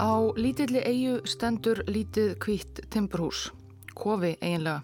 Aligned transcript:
Á 0.00 0.32
lítilli 0.32 0.80
eigu 0.80 1.18
stendur 1.28 1.82
lítið 1.84 2.38
kvítt 2.40 2.78
timburhús, 2.88 3.50
kofi 3.92 4.30
eiginlega. 4.40 4.80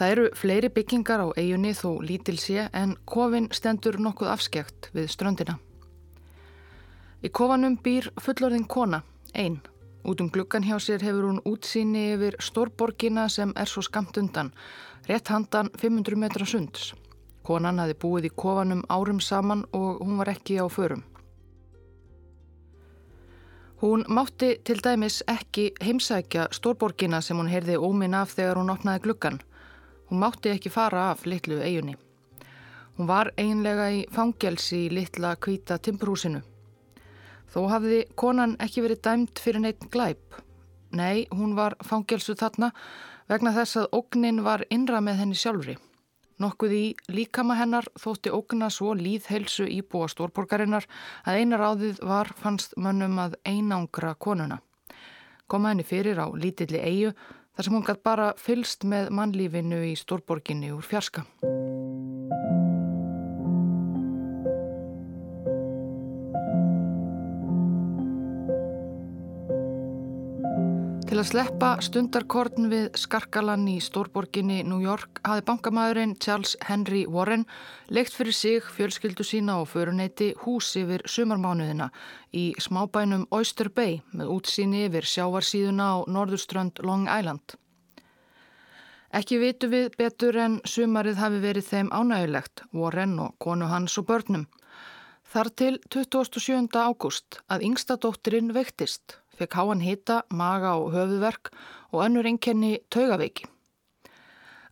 Það 0.00 0.12
eru 0.14 0.22
fleiri 0.40 0.70
byggingar 0.72 1.20
á 1.20 1.28
eigunni 1.36 1.74
þó 1.76 2.00
lítil 2.00 2.38
sé 2.40 2.70
en 2.72 2.94
kofin 3.04 3.50
stendur 3.52 3.98
nokkuð 4.00 4.30
afskjagt 4.32 4.88
við 4.96 5.10
ströndina. 5.12 5.58
Í 7.20 7.28
kofanum 7.28 7.76
býr 7.76 8.08
fullorðin 8.16 8.64
kona, 8.64 9.02
einn. 9.36 9.60
Út 10.08 10.24
um 10.24 10.32
gluggan 10.32 10.64
hjá 10.64 10.78
sér 10.80 11.04
hefur 11.04 11.28
hún 11.28 11.44
útsýni 11.44 12.06
yfir 12.14 12.40
stórborgina 12.40 13.28
sem 13.28 13.52
er 13.52 13.68
svo 13.68 13.84
skamt 13.84 14.16
undan, 14.16 14.54
rétt 15.04 15.28
handan 15.28 15.68
500 15.76 16.16
metra 16.16 16.48
sunds. 16.48 16.94
Konan 17.44 17.84
hafi 17.84 18.00
búið 18.00 18.30
í 18.30 18.32
kofanum 18.32 18.80
árum 18.88 19.20
saman 19.20 19.68
og 19.76 20.00
hún 20.00 20.16
var 20.24 20.32
ekki 20.32 20.56
á 20.56 20.64
förum. 20.72 21.04
Hún 23.82 24.04
mátti 24.08 24.60
til 24.64 24.80
dæmis 24.84 25.22
ekki 25.28 25.70
heimsækja 25.80 26.48
stórborgina 26.52 27.20
sem 27.24 27.38
hún 27.40 27.48
heyrði 27.48 27.78
óminn 27.80 28.14
af 28.14 28.34
þegar 28.36 28.58
hún 28.60 28.72
opnaði 28.74 29.00
gluggan. 29.06 29.38
Hún 30.10 30.20
mátti 30.20 30.52
ekki 30.52 30.68
fara 30.68 31.06
af 31.10 31.24
litlu 31.24 31.62
eigunni. 31.64 31.94
Hún 32.98 33.08
var 33.08 33.30
einlega 33.40 33.86
í 33.88 34.02
fangelsi 34.12 34.82
í 34.84 34.92
litla 34.92 35.32
kvíta 35.36 35.78
timbrúsinu. 35.80 36.42
Þó 37.48 37.60
hafði 37.72 38.04
konan 38.14 38.56
ekki 38.60 38.84
verið 38.84 39.00
dæmt 39.08 39.40
fyrir 39.40 39.64
neitt 39.64 39.88
glæp. 39.90 40.36
Nei, 40.92 41.24
hún 41.32 41.56
var 41.56 41.78
fangelsu 41.80 42.36
þarna 42.36 42.74
vegna 43.32 43.54
þess 43.56 43.80
að 43.80 43.92
ógnin 43.96 44.44
var 44.44 44.66
innra 44.68 45.00
með 45.00 45.22
henni 45.24 45.40
sjálfri. 45.40 45.78
Nokkuð 46.40 46.72
í 46.72 46.84
líkama 47.12 47.58
hennar 47.58 47.84
þótti 48.00 48.32
ógna 48.32 48.70
svo 48.72 48.94
líðhelsu 48.96 49.66
íbúa 49.68 50.08
stórborgarinnar 50.08 50.86
að 51.28 51.40
einar 51.42 51.66
áðið 51.68 52.00
var 52.08 52.32
fannst 52.40 52.78
mönnum 52.80 53.18
að 53.20 53.36
einangra 53.44 54.14
konuna. 54.16 54.62
Koma 55.50 55.74
henni 55.74 55.84
fyrir 55.84 56.16
á 56.16 56.32
lítilli 56.32 56.80
eigu 56.80 57.12
þar 57.12 57.66
sem 57.66 57.76
hún 57.76 57.84
gætt 57.84 58.04
bara 58.06 58.32
fylst 58.40 58.88
með 58.88 59.12
mannlífinu 59.20 59.84
í 59.90 59.96
stórborginni 60.00 60.72
úr 60.72 60.86
fjarska. 60.86 61.26
Að 71.20 71.26
sleppa 71.34 71.68
stundarkorn 71.84 72.70
við 72.70 72.86
skarkalan 72.96 73.66
í 73.68 73.74
stórborginni 73.84 74.62
New 74.64 74.78
York 74.80 75.18
hafi 75.26 75.42
bankamæðurinn 75.50 76.14
Charles 76.16 76.54
Henry 76.64 77.02
Warren 77.04 77.44
leikt 77.92 78.14
fyrir 78.16 78.32
sig 78.32 78.70
fjölskyldu 78.76 79.26
sína 79.26 79.58
og 79.60 79.68
föruneyti 79.68 80.30
hús 80.46 80.70
yfir 80.80 81.04
sumarmánuðina 81.04 81.90
í 82.32 82.46
smábænum 82.56 83.26
Oyster 83.36 83.68
Bay 83.68 83.98
með 84.16 84.32
útsýni 84.38 84.86
yfir 84.86 85.10
sjávarsíðuna 85.12 85.92
á 85.92 85.96
norðurströnd 86.08 86.80
Long 86.88 87.04
Island. 87.04 87.58
Ekki 89.12 89.42
vitu 89.44 89.68
við 89.68 89.92
betur 90.00 90.40
en 90.40 90.60
sumarið 90.64 91.20
hafi 91.20 91.44
verið 91.44 91.68
þeim 91.68 91.92
ánægulegt, 91.92 92.64
Warren 92.72 93.18
og 93.20 93.36
konu 93.36 93.68
hans 93.68 93.98
og 94.00 94.08
börnum. 94.08 94.48
Þar 95.28 95.52
til 95.52 95.74
27. 95.92 96.70
ágúst 96.80 97.42
að 97.52 97.68
yngsta 97.68 98.00
dóttirinn 98.00 98.54
veiktist 98.56 99.20
fekk 99.40 99.56
háan 99.56 99.80
hita, 99.84 100.22
maga 100.30 100.76
og 100.76 100.92
höfuverk 100.94 101.50
og 101.90 102.04
önnur 102.04 102.28
einkenni 102.28 102.78
taugaveiki. 102.92 103.48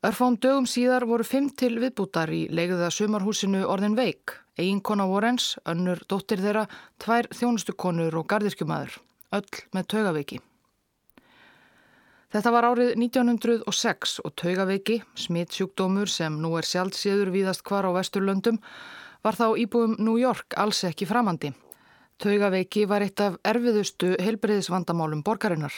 Örfám 0.06 0.36
dögum 0.38 0.66
síðar 0.70 1.08
voru 1.10 1.24
fimm 1.26 1.48
til 1.50 1.80
viðbútar 1.82 2.30
í 2.30 2.44
leiðuða 2.54 2.92
sumarhúsinu 2.94 3.64
orðin 3.66 3.96
veik, 3.98 4.36
eiginkona 4.54 5.08
Vorens, 5.10 5.56
önnur 5.66 5.98
dóttir 6.06 6.38
þeirra, 6.38 6.68
tvær 7.02 7.26
þjónustukonur 7.34 8.20
og 8.20 8.28
gardirkjumadur, 8.30 9.00
öll 9.34 9.64
með 9.74 9.88
taugaveiki. 9.90 10.38
Þetta 12.28 12.52
var 12.52 12.68
árið 12.68 12.94
1906 13.00 14.18
og 14.22 14.36
taugaveiki, 14.38 15.00
smittsjúkdómur 15.16 16.10
sem 16.12 16.36
nú 16.38 16.52
er 16.60 16.68
sjálfsíður 16.68 17.32
víðast 17.34 17.64
hvar 17.66 17.88
á 17.88 17.90
Vesturlöndum, 17.96 18.60
var 19.24 19.34
þá 19.34 19.56
íbúum 19.58 19.96
New 19.98 20.20
York 20.20 20.54
alls 20.60 20.84
ekki 20.86 21.08
framandi. 21.08 21.54
Taugaveiki 22.18 22.82
var 22.90 23.04
eitt 23.06 23.20
af 23.22 23.36
erfiðustu 23.46 24.16
helbreyðisvandamálum 24.18 25.20
borgarinnar. 25.22 25.74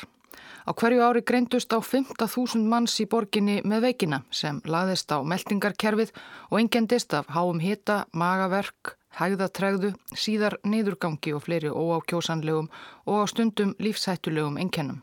Á 0.64 0.72
hverju 0.72 1.02
ári 1.04 1.20
greindust 1.20 1.74
á 1.76 1.78
15.000 1.84 2.64
manns 2.64 2.94
í 3.02 3.04
borginni 3.04 3.58
með 3.60 3.84
veikina 3.86 4.22
sem 4.32 4.62
laðist 4.64 5.12
á 5.12 5.20
meldingarkerfið 5.20 6.14
og 6.48 6.56
engendist 6.62 7.12
af 7.12 7.28
háum 7.36 7.60
hita, 7.60 8.06
magaverk, 8.16 8.94
hægðatregðu, 9.20 9.92
síðar 10.16 10.56
neyðurgangi 10.64 11.34
og 11.36 11.44
fleiri 11.44 11.68
óákjósanlegum 11.68 12.72
og 13.04 13.20
á 13.20 13.24
stundum 13.28 13.76
lífshættulegum 13.76 14.56
enkennum. 14.64 15.02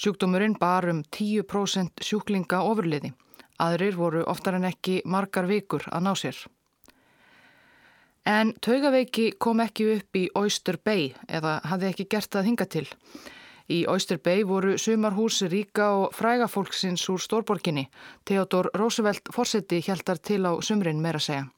Sjúkdómurinn 0.00 0.56
bar 0.56 0.88
um 0.88 1.04
10% 1.04 2.00
sjúklinga 2.00 2.64
ofurliði. 2.64 3.12
Aðrir 3.60 4.00
voru 4.00 4.24
oftar 4.26 4.56
en 4.56 4.70
ekki 4.72 5.02
margar 5.04 5.44
vikur 5.46 5.84
að 5.92 6.08
ná 6.08 6.14
sér. 6.16 6.40
En 8.24 8.54
taugaveiki 8.64 9.34
kom 9.38 9.60
ekki 9.60 9.86
upp 9.98 10.16
í 10.16 10.28
Oyster 10.40 10.78
Bay 10.80 11.10
eða 11.28 11.58
hafði 11.68 11.90
ekki 11.90 12.06
gert 12.14 12.30
það 12.32 12.46
hinga 12.48 12.66
til. 12.72 12.86
Í 13.68 13.84
Oyster 13.88 14.16
Bay 14.20 14.44
voru 14.48 14.78
sumarhús 14.80 15.42
ríka 15.52 15.90
og 15.98 16.16
fræga 16.16 16.48
fólksins 16.48 17.04
úr 17.12 17.20
stórborginni. 17.20 17.84
Theodor 18.24 18.70
Roosevelt 18.76 19.28
fórseti 19.32 19.82
hjæltar 19.84 20.20
til 20.24 20.44
á 20.48 20.52
sumrin 20.60 21.00
meira 21.04 21.20
segja. 21.20 21.50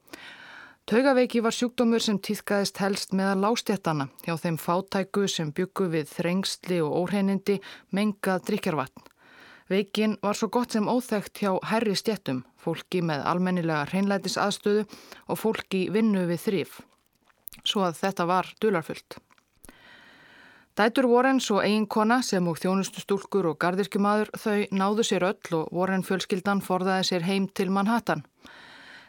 Taugaveiki 0.87 1.41
var 1.43 1.51
sjúkdómur 1.51 2.03
sem 2.03 2.19
týðkaðist 2.19 2.79
helst 2.79 3.15
meðal 3.15 3.41
lástjættana 3.43 4.05
hjá 4.23 4.35
þeim 4.39 4.59
fátæku 4.59 5.27
sem 5.27 5.51
byggu 5.51 5.87
við 5.91 6.11
þrengsli 6.15 6.79
og 6.83 6.95
óhreinindi 7.01 7.57
mengað 7.91 8.45
drikjarvatn. 8.47 9.03
Veikin 9.69 10.15
var 10.23 10.37
svo 10.39 10.47
gott 10.47 10.71
sem 10.71 10.87
óþægt 10.87 11.41
hjá 11.41 11.57
herri 11.67 11.95
stjettum, 11.95 12.45
fólki 12.55 13.01
með 13.03 13.25
almennilega 13.27 13.89
hreinlætis 13.91 14.37
aðstöðu 14.39 14.85
og 15.27 15.39
fólki 15.41 15.87
vinnu 15.91 16.23
við 16.29 16.43
þrýf. 16.45 16.77
Svo 17.67 17.83
að 17.83 17.99
þetta 17.99 18.27
var 18.29 18.53
dularfullt. 18.63 19.17
Dætur 20.77 21.07
Warren 21.09 21.39
svo 21.41 21.57
eiginkona 21.65 22.21
sem 22.21 22.47
og 22.47 22.59
þjónustustúlkur 22.61 23.47
og 23.49 23.59
gardirkjumadur 23.59 24.29
þau 24.37 24.67
náðu 24.71 25.05
sér 25.09 25.25
öll 25.31 25.55
og 25.57 25.71
Warren 25.73 26.05
fjölskyldan 26.05 26.61
forðaði 26.61 27.07
sér 27.09 27.25
heim 27.25 27.47
til 27.49 27.71
Manhattan. 27.73 28.21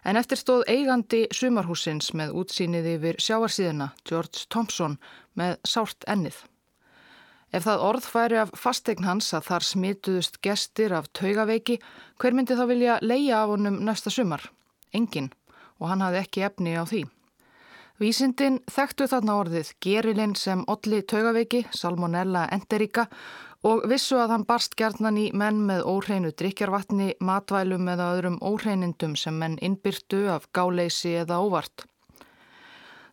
En 0.02 0.16
eftir 0.16 0.41
stóð 0.41 0.64
eigandi 0.72 1.26
sumarhúsins 1.34 2.14
með 2.16 2.32
útsýnið 2.41 2.94
yfir 2.97 3.18
sjáarsíðina, 3.20 3.92
George 4.08 4.47
Thompson, 4.48 4.97
með 5.36 5.58
sárt 5.68 6.08
ennið. 6.08 6.41
Ef 7.48 7.64
það 7.64 7.82
orð 7.88 8.06
færi 8.12 8.38
af 8.42 8.50
fastegn 8.60 9.06
hans 9.09 9.31
að 9.32 9.47
þar 9.48 9.64
smituðust 9.64 10.41
gestir 10.44 10.92
af 10.92 11.09
taugaveiki, 11.16 11.78
hver 12.20 12.36
myndi 12.36 12.56
þá 12.59 12.64
vilja 12.69 12.98
leia 13.00 13.42
af 13.42 13.54
honum 13.54 13.78
næsta 13.86 14.12
sumar? 14.12 14.50
Engin, 14.92 15.31
og 15.81 15.88
hann 15.88 16.04
hafði 16.04 16.20
ekki 16.20 16.44
efni 16.44 16.76
á 16.76 16.84
því. 16.84 17.06
Vísindin 17.98 18.60
þekktu 18.70 19.09
þarna 19.10 19.38
orðið 19.41 19.72
gerilinn 19.82 20.36
sem 20.38 20.60
olli 20.70 21.00
taugaveiki, 21.03 21.64
salmonella 21.75 22.44
enterika, 22.54 23.09
og 23.66 23.88
vissu 23.91 24.20
að 24.20 24.36
hann 24.36 24.47
barst 24.47 24.76
gerðnan 24.78 25.19
í 25.19 25.30
menn 25.34 25.65
með 25.66 25.82
óhreinu 25.88 26.30
drikjarvatni, 26.30 27.15
matvælum 27.19 27.88
eða 27.91 28.12
öðrum 28.15 28.38
óhreinindum 28.44 29.16
sem 29.19 29.34
menn 29.41 29.56
innbyrtu 29.59 30.28
af 30.30 30.47
gáleysi 30.54 31.16
eða 31.25 31.41
óvart. 31.42 31.88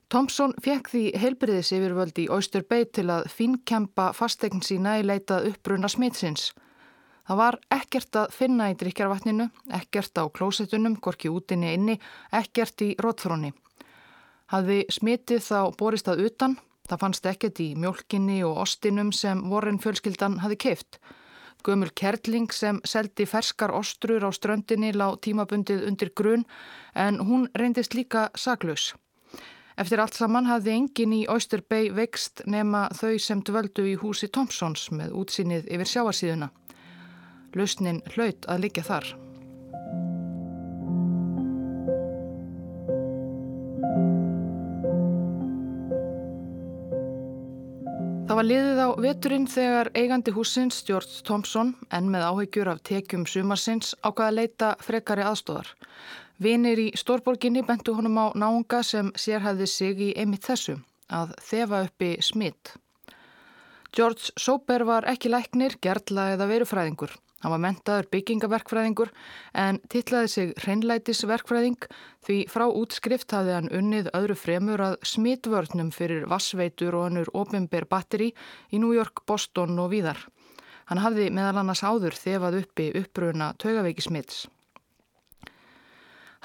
Thompson 0.10 0.54
fekk 0.62 0.92
því 0.92 1.04
heilbriðis 1.18 1.72
yfirvöld 1.74 2.20
í 2.22 2.28
Oyster 2.30 2.62
Bay 2.70 2.86
til 2.86 3.08
að 3.10 3.26
finkjempa 3.34 4.12
fastegn 4.14 4.62
sína 4.62 5.00
í 5.02 5.06
leitað 5.06 5.50
uppbrunna 5.50 5.90
smitsins. 5.90 6.52
Það 7.26 7.40
var 7.40 7.58
ekkert 7.74 8.18
að 8.22 8.34
finna 8.38 8.68
í 8.70 8.76
drikjarvatninu, 8.78 9.48
ekkert 9.74 10.22
á 10.22 10.30
klósetunum, 10.30 11.00
gorki 11.02 11.32
útinni 11.34 11.72
inni, 11.74 11.96
ekkert 12.30 12.84
í 12.86 12.92
rótfróni. 13.02 13.50
Hafði 14.54 14.84
smitið 14.94 15.42
þá 15.42 15.60
borist 15.80 16.12
að 16.12 16.22
utan, 16.28 16.60
það 16.86 17.02
fannst 17.02 17.30
ekkert 17.32 17.62
í 17.66 17.72
mjölkinni 17.74 18.44
og 18.46 18.60
ostinum 18.62 19.10
sem 19.10 19.42
vorin 19.50 19.82
fjölskyldan 19.82 20.38
hafi 20.44 20.60
keift. 20.68 21.00
Gömul 21.66 21.90
Kerling 21.98 22.54
sem 22.54 22.78
seldi 22.86 23.26
ferskar 23.26 23.74
ostrur 23.74 24.22
á 24.22 24.30
ströndinni 24.30 24.94
lág 24.94 25.18
tímabundið 25.26 25.88
undir 25.90 26.14
grun 26.14 26.46
en 26.94 27.18
hún 27.26 27.50
reyndist 27.58 27.98
líka 27.98 28.28
saklaus. 28.38 28.94
Eftir 29.76 30.00
allt 30.00 30.16
saman 30.16 30.46
hafði 30.48 30.72
engin 30.72 31.14
í 31.18 31.26
Oyster 31.28 31.60
Bay 31.60 31.90
vext 31.92 32.46
nema 32.48 32.86
þau 32.96 33.18
sem 33.20 33.42
dvöldu 33.44 33.84
í 33.92 33.98
húsi 34.00 34.30
Thompsons 34.32 34.88
með 34.96 35.12
útsinnið 35.20 35.68
yfir 35.68 35.92
sjáarsíðuna. 35.92 36.48
Lausnin 37.60 38.00
hlaut 38.16 38.48
að 38.48 38.62
liggja 38.64 38.86
þar. 38.88 39.10
Það 48.26 48.40
var 48.40 48.48
liðið 48.48 48.80
á 48.80 48.90
veturinn 49.04 49.46
þegar 49.48 49.90
eigandi 49.96 50.32
húsins 50.36 50.80
George 50.88 51.20
Thompson, 51.28 51.76
enn 51.92 52.08
með 52.12 52.24
áhegjur 52.32 52.72
af 52.72 52.82
tekjum 52.88 53.28
sumarsins, 53.28 53.92
ákvaða 54.04 54.32
að 54.32 54.40
leita 54.40 54.72
frekari 54.84 55.24
aðstóðar. 55.24 55.76
Vinir 56.36 56.80
í 56.82 56.90
Stórborginni 57.00 57.62
bentu 57.64 57.94
honum 57.96 58.18
á 58.20 58.26
náunga 58.36 58.82
sem 58.84 59.12
sérhæði 59.16 59.68
sig 59.72 60.02
í 60.04 60.14
einmitt 60.20 60.44
þessu, 60.44 60.82
að 61.08 61.32
þefa 61.40 61.86
uppi 61.88 62.10
smitt. 62.20 62.74
George 63.96 64.34
Soper 64.36 64.84
var 64.84 65.06
ekki 65.08 65.32
læknir, 65.32 65.78
gerðla 65.80 66.34
eða 66.34 66.50
verufræðingur. 66.50 67.14
Hann 67.46 67.54
var 67.54 67.62
mentaður 67.62 68.10
byggingaverkfræðingur 68.12 69.12
en 69.62 69.78
tillaði 69.94 70.32
sig 70.34 70.52
hreinlætisverkfræðing 70.64 71.88
því 72.26 72.40
frá 72.52 72.66
útskrift 72.68 73.32
hafði 73.32 73.54
hann 73.56 73.72
unnið 73.80 74.10
öðru 74.18 74.36
fremur 74.40 74.82
að 74.82 74.98
smitvörnum 75.08 75.94
fyrir 75.96 76.26
vassveitur 76.32 76.98
og 76.98 77.06
hannur 77.08 77.32
ofinber 77.38 77.88
batteri 77.88 78.34
í 78.74 78.82
New 78.82 78.92
York, 78.98 79.24
Boston 79.30 79.80
og 79.80 79.94
víðar. 79.94 80.20
Hann 80.90 81.04
hafði 81.06 81.30
meðal 81.32 81.62
annars 81.62 81.86
áður 81.86 82.18
þefað 82.18 82.60
uppi 82.64 82.90
uppbruna 83.00 83.54
taugaveikismits. 83.62 84.48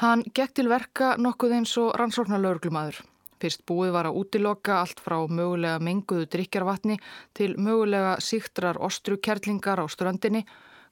Hann 0.00 0.22
gekk 0.32 0.54
til 0.56 0.70
verka 0.70 1.10
nokkuð 1.20 1.50
eins 1.58 1.74
og 1.76 1.90
rannsóknarlaurglumadur. 2.00 3.02
Fyrst 3.40 3.66
búið 3.68 3.90
var 3.92 4.06
að 4.08 4.16
útiloka 4.16 4.78
allt 4.80 5.00
frá 5.04 5.18
mögulega 5.28 5.76
menguðu 5.84 6.24
drikjarvatni 6.32 6.94
til 7.36 7.52
mögulega 7.60 8.14
síktrar 8.24 8.78
ostrukerlingar 8.80 9.76
á 9.76 9.84
ströndinni. 9.92 10.46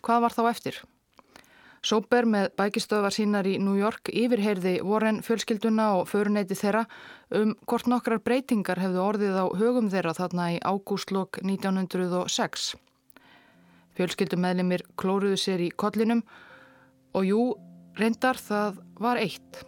Hvað 0.05 0.21
var 0.25 0.37
þá 0.37 0.43
eftir? 0.51 0.77
Sóper 1.81 2.29
með 2.29 2.51
bækistöðvar 2.61 3.15
sínar 3.17 3.49
í 3.49 3.55
New 3.63 3.79
York 3.81 4.11
yfirheyrði 4.13 4.75
voren 4.85 5.23
fjölskylduna 5.25 5.87
og 6.01 6.11
föruneyti 6.11 6.59
þeirra 6.59 6.83
um 7.39 7.55
hvort 7.65 7.89
nokkrar 7.89 8.21
breytingar 8.21 8.83
hefðu 8.83 9.01
orðið 9.07 9.39
á 9.41 9.47
högum 9.57 9.89
þeirra 9.89 10.13
þarna 10.19 10.51
í 10.53 10.59
ágústlokk 10.61 11.41
1906. 11.47 12.75
Fjölskyldumæðlimir 13.97 14.85
klóruðu 15.01 15.41
sér 15.41 15.65
í 15.65 15.71
kollinum 15.73 16.21
og 17.17 17.25
jú, 17.25 17.41
reyndar 17.99 18.39
það 18.41 18.81
var 19.03 19.21
eitt. 19.21 19.63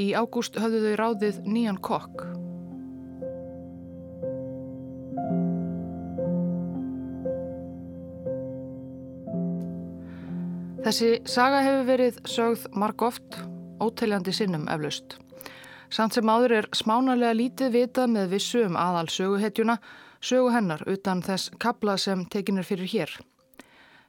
Í 0.00 0.12
ágúst 0.18 0.56
höfðu 0.58 0.80
þau 0.88 0.96
ráðið 1.00 1.42
nýjan 1.46 1.80
kokk. 1.84 2.24
Þessi 10.84 11.10
saga 11.24 11.62
hefur 11.64 11.86
verið 11.88 12.16
sögð 12.28 12.64
marg 12.76 13.02
oft, 13.06 13.38
óteljandi 13.80 14.34
sinnum 14.36 14.66
eflaust. 14.68 15.16
Samt 15.88 16.16
sem 16.16 16.28
áður 16.28 16.58
er 16.58 16.68
smánalega 16.76 17.36
lítið 17.38 17.70
vitað 17.78 18.10
með 18.12 18.34
vissu 18.34 18.66
um 18.66 18.76
aðal 18.76 19.06
söguhetjuna, 19.08 19.78
sögu 20.20 20.50
hennar 20.52 20.84
utan 20.90 21.22
þess 21.24 21.54
kabla 21.62 21.96
sem 21.96 22.26
tekinir 22.28 22.68
fyrir 22.68 22.90
hér. 22.90 23.14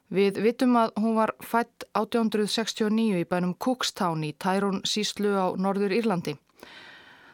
Við 0.06 0.38
vitum 0.38 0.76
að 0.78 0.92
hún 1.02 1.16
var 1.16 1.32
fætt 1.42 1.84
1869 1.98 3.18
í 3.18 3.24
bænum 3.26 3.56
Cookstown 3.58 4.22
í 4.22 4.34
Tyrone 4.38 4.86
síslu 4.86 5.34
á 5.34 5.50
Norður 5.58 5.94
Írlandi. 5.96 6.36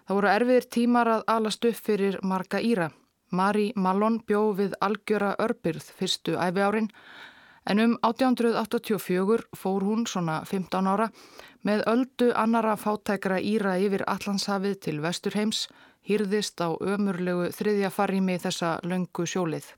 Það 0.09 0.17
voru 0.17 0.31
erfiðir 0.33 0.69
tímar 0.73 1.11
að 1.13 1.27
alast 1.35 1.65
upp 1.69 1.77
fyrir 1.77 2.17
marga 2.23 2.61
Íra. 2.61 2.89
Mari 3.33 3.73
Mallon 3.77 4.19
bjó 4.27 4.53
við 4.57 4.73
algjöra 4.81 5.35
örbyrð 5.41 5.93
fyrstu 5.99 6.35
æfi 6.37 6.65
árin 6.65 6.89
en 7.65 7.79
um 7.81 7.95
1884 8.03 9.47
fór 9.57 9.87
hún 9.87 10.07
svona 10.07 10.43
15 10.45 10.89
ára 10.89 11.11
með 11.65 11.85
öldu 11.93 12.33
annara 12.35 12.75
fátækra 12.77 13.39
Íra 13.41 13.77
yfir 13.79 14.05
Allandshafið 14.09 14.81
til 14.89 15.01
Vesturheims 15.05 15.69
hýrðist 16.09 16.61
á 16.61 16.75
ömurlegu 16.75 17.53
þriðja 17.55 17.93
farrimi 17.95 18.39
þessa 18.43 18.79
löngu 18.83 19.27
sjólið. 19.29 19.69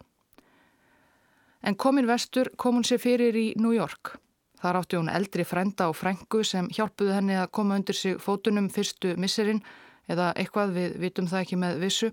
En 1.64 1.76
komin 1.76 2.06
vestur 2.06 2.50
kom 2.56 2.76
hún 2.76 2.84
sér 2.84 3.00
fyrir 3.00 3.36
í 3.36 3.46
New 3.56 3.72
York. 3.72 4.18
Þar 4.60 4.78
átti 4.80 4.98
hún 5.00 5.08
eldri 5.08 5.44
frenda 5.48 5.88
og 5.88 5.96
frængu 5.96 6.42
sem 6.44 6.68
hjálpuðu 6.68 7.14
henni 7.16 7.38
að 7.40 7.50
koma 7.56 7.78
undir 7.80 7.96
sig 7.96 8.18
fótunum 8.20 8.68
fyrstu 8.72 9.14
misserinn 9.16 9.62
eða 10.08 10.32
eitthvað 10.36 10.74
við 10.76 10.98
vitum 11.00 11.28
það 11.28 11.40
ekki 11.44 11.58
með 11.60 11.80
vissu. 11.80 12.10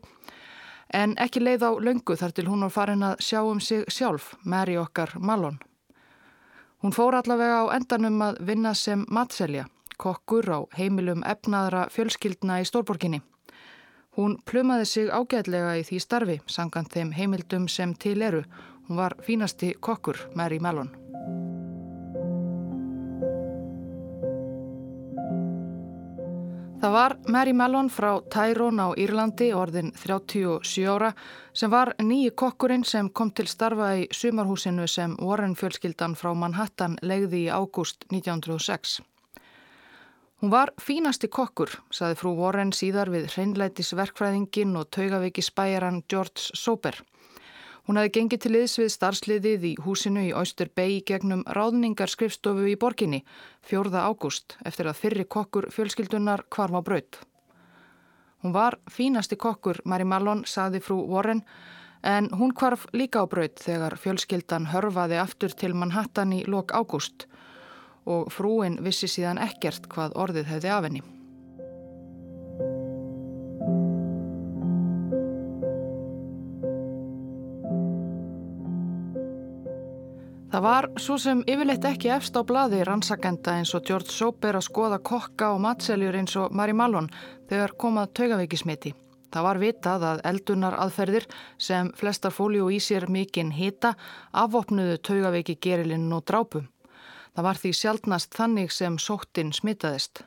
En 0.92 1.16
ekki 1.20 1.44
leið 1.44 1.68
á 1.68 1.72
löngu 1.80 2.16
þar 2.20 2.36
til 2.36 2.48
hún 2.48 2.64
var 2.64 2.74
farin 2.76 3.04
að 3.08 3.24
sjá 3.24 3.42
um 3.44 3.60
sig 3.60 3.84
sjálf, 3.88 4.34
Mary 4.44 4.78
okkar 4.80 5.18
Malon. 5.20 5.60
Hún 6.84 6.96
fór 6.96 7.16
allavega 7.16 7.62
á 7.68 7.76
endanum 7.76 8.24
að 8.24 8.40
vinna 8.48 8.74
sem 8.74 9.06
matselja, 9.08 9.68
kokkur 9.98 10.48
á 10.48 10.60
heimilum 10.76 11.24
efnaðra 11.28 11.90
fjölskyldna 11.92 12.62
í 12.64 12.68
Stórborginni. 12.68 13.22
Hún 14.18 14.40
plumaði 14.44 14.86
sig 14.86 15.12
ágætlega 15.12 15.78
í 15.80 15.86
því 15.88 16.00
starfi, 16.04 16.38
sangant 16.48 16.92
þeim 16.92 17.14
heimildum 17.16 17.68
sem 17.72 17.94
til 17.96 18.20
eru 18.22 18.44
Hún 18.92 18.98
var 18.98 19.14
fínasti 19.22 19.74
kokkur, 19.80 20.18
Mary 20.36 20.60
Mellon. 20.60 20.90
Það 26.82 26.92
var 26.92 27.16
Mary 27.28 27.54
Mellon 27.54 27.88
frá 27.88 28.10
Tyrone 28.34 28.84
á 28.84 28.92
Írlandi, 29.00 29.54
orðin 29.56 29.94
37 29.96 30.84
ára, 30.92 31.14
sem 31.54 31.72
var 31.72 31.94
nýji 32.04 32.34
kokkurinn 32.36 32.84
sem 32.84 33.08
kom 33.10 33.32
til 33.32 33.48
starfa 33.48 33.94
í 33.96 34.10
sumarhúsinu 34.12 34.90
sem 34.92 35.16
Warren 35.24 35.56
fjölskyldan 35.56 36.18
frá 36.20 36.34
Manhattan 36.36 37.00
legði 37.02 37.46
í 37.46 37.48
ágúst 37.48 38.04
1906. 38.12 38.98
Hún 40.42 40.52
var 40.52 40.74
fínasti 40.84 41.32
kokkur, 41.32 41.80
saði 41.96 42.20
frú 42.20 42.36
Warren 42.36 42.76
síðar 42.76 43.08
við 43.16 43.32
hreinlætisverkfræðingin 43.38 44.76
og 44.76 44.92
taugaveiki 44.92 45.48
spæjaran 45.48 46.04
George 46.10 46.52
Soper. 46.60 47.00
Hún 47.88 47.98
hafi 47.98 48.12
gengið 48.14 48.42
til 48.44 48.52
liðs 48.54 48.78
við 48.78 48.92
starfsliðið 48.94 49.64
í 49.66 49.72
húsinu 49.82 50.22
í 50.28 50.34
Oyster 50.38 50.70
Bay 50.70 51.00
gegnum 51.02 51.42
ráðningarskrifstofu 51.58 52.68
í 52.70 52.76
borginni 52.78 53.24
4. 53.66 53.90
ágúst 53.98 54.54
eftir 54.66 54.90
að 54.92 55.00
fyrri 55.00 55.26
kokkur 55.26 55.72
fjölskyldunar 55.74 56.44
kvarf 56.54 56.78
á 56.78 56.82
braut. 56.86 57.18
Hún 58.46 58.54
var 58.54 58.78
fínasti 58.90 59.38
kokkur, 59.38 59.82
Mary 59.86 60.06
Mallon, 60.06 60.44
saði 60.46 60.82
frú 60.82 61.00
Warren, 61.10 61.42
en 62.04 62.30
hún 62.38 62.54
kvarf 62.54 62.86
líka 62.94 63.22
á 63.22 63.26
braut 63.26 63.58
þegar 63.62 63.98
fjölskyldan 63.98 64.70
hörfaði 64.70 65.18
aftur 65.22 65.54
til 65.54 65.74
Manhattan 65.74 66.34
í 66.38 66.44
lok 66.46 66.74
ágúst 66.78 67.26
og 68.06 68.30
frúin 68.34 68.78
vissi 68.86 69.10
síðan 69.10 69.42
ekkert 69.42 69.90
hvað 69.90 70.18
orðið 70.18 70.54
hefði 70.54 70.74
af 70.74 70.86
henni. 70.86 71.21
Það 80.52 80.64
var 80.66 80.86
svo 81.00 81.16
sem 81.16 81.42
yfirleitt 81.48 81.86
ekki 81.88 82.10
efst 82.12 82.36
á 82.36 82.44
bladi 82.44 82.82
rannsakenda 82.84 83.54
eins 83.56 83.70
og 83.78 83.86
George 83.88 84.12
Soper 84.12 84.58
að 84.60 84.66
skoða 84.66 84.98
kokka 85.00 85.54
og 85.56 85.62
matseljur 85.64 86.18
eins 86.20 86.34
og 86.36 86.52
Mari 86.52 86.74
Malon 86.76 87.08
þegar 87.48 87.72
komað 87.80 88.12
taugaveikismiti. 88.20 88.92
Það 89.32 89.46
var 89.48 89.62
vitað 89.62 90.04
að 90.10 90.20
eldunar 90.28 90.76
aðferðir 90.84 91.30
sem 91.56 91.94
flestar 91.96 92.36
fóljú 92.36 92.68
í 92.68 92.82
sér 92.84 93.08
mikinn 93.08 93.54
hita 93.56 93.94
afvopnuðu 94.44 94.98
taugaveiki 95.00 95.56
gerilinn 95.56 96.12
og 96.12 96.26
drápum. 96.28 96.68
Það 97.32 97.48
var 97.48 97.64
því 97.64 97.72
sjálfnast 97.80 98.36
þannig 98.36 98.76
sem 98.76 99.00
sóttinn 99.00 99.56
smitaðist. 99.56 100.26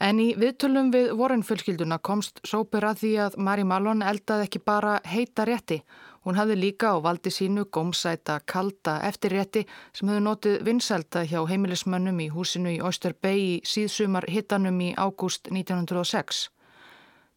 En 0.00 0.24
í 0.24 0.30
viðtölum 0.40 0.88
við 0.94 1.12
vorinfölskylduna 1.20 2.00
komst 2.00 2.40
Soper 2.48 2.88
að 2.88 3.02
því 3.02 3.16
að 3.26 3.36
Mari 3.44 3.68
Malon 3.68 4.00
eldaði 4.00 4.48
ekki 4.48 4.64
bara 4.64 5.02
heita 5.04 5.44
rétti 5.44 5.82
Hún 6.20 6.36
hafði 6.36 6.56
líka 6.60 6.92
á 6.92 6.96
valdi 7.00 7.30
sínu 7.32 7.62
gómsæta 7.72 8.40
kalda 8.52 8.98
eftirrétti 9.08 9.62
sem 9.96 10.08
höfðu 10.10 10.24
notið 10.26 10.56
vinsælda 10.66 11.22
hjá 11.30 11.40
heimilismönnum 11.48 12.20
í 12.20 12.26
húsinu 12.34 12.74
í 12.74 12.82
Oysterbey 12.84 13.38
í 13.40 13.54
síðsumar 13.64 14.28
hittanum 14.28 14.76
í 14.84 14.90
ágúst 15.00 15.48
1906. 15.48 16.42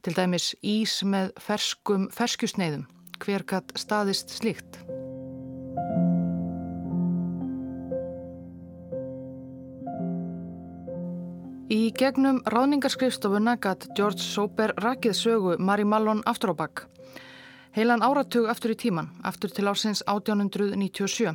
Til 0.04 0.16
dæmis 0.18 0.52
ís 0.60 0.98
með 1.08 1.32
ferskum 1.40 2.10
ferskjusneiðum. 2.12 2.84
Hver 3.24 3.48
gatt 3.48 3.72
staðist 3.80 4.36
slíkt? 4.36 4.82
Í 11.72 11.88
gegnum 11.96 12.42
ráðningarskrifstofuna 12.52 13.56
gatt 13.64 13.88
George 13.96 14.22
Soper 14.22 14.76
rakið 14.84 15.16
sögu 15.16 15.56
Mari 15.58 15.88
Mallon 15.88 16.20
aftur 16.28 16.52
á 16.52 16.56
bakk. 16.60 16.84
Heilan 17.74 18.04
áratug 18.06 18.46
aftur 18.52 18.76
í 18.76 18.78
tíman, 18.78 19.08
aftur 19.26 19.50
til 19.50 19.66
ársins 19.66 20.04
1897. 20.06 21.32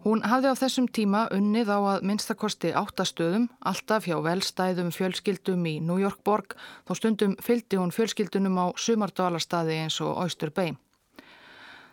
Hún 0.00 0.22
hafði 0.24 0.48
á 0.48 0.56
þessum 0.56 0.86
tíma 0.88 1.26
unnið 1.36 1.68
á 1.68 1.78
að 1.84 2.04
minnstakosti 2.08 2.70
áttastöðum, 2.72 3.50
alltaf 3.60 4.06
hjá 4.08 4.16
velstæðum 4.24 4.88
fjölskyldum 4.96 5.66
í 5.68 5.74
New 5.84 5.98
York 6.00 6.22
borg, 6.24 6.54
þó 6.88 6.94
stundum 6.96 7.34
fyldi 7.44 7.76
hún 7.76 7.92
fjölskyldunum 7.92 8.56
á 8.56 8.66
sumardvalarstaði 8.72 9.76
eins 9.82 9.98
og 10.00 10.16
Oyster 10.22 10.48
Bay. 10.48 10.72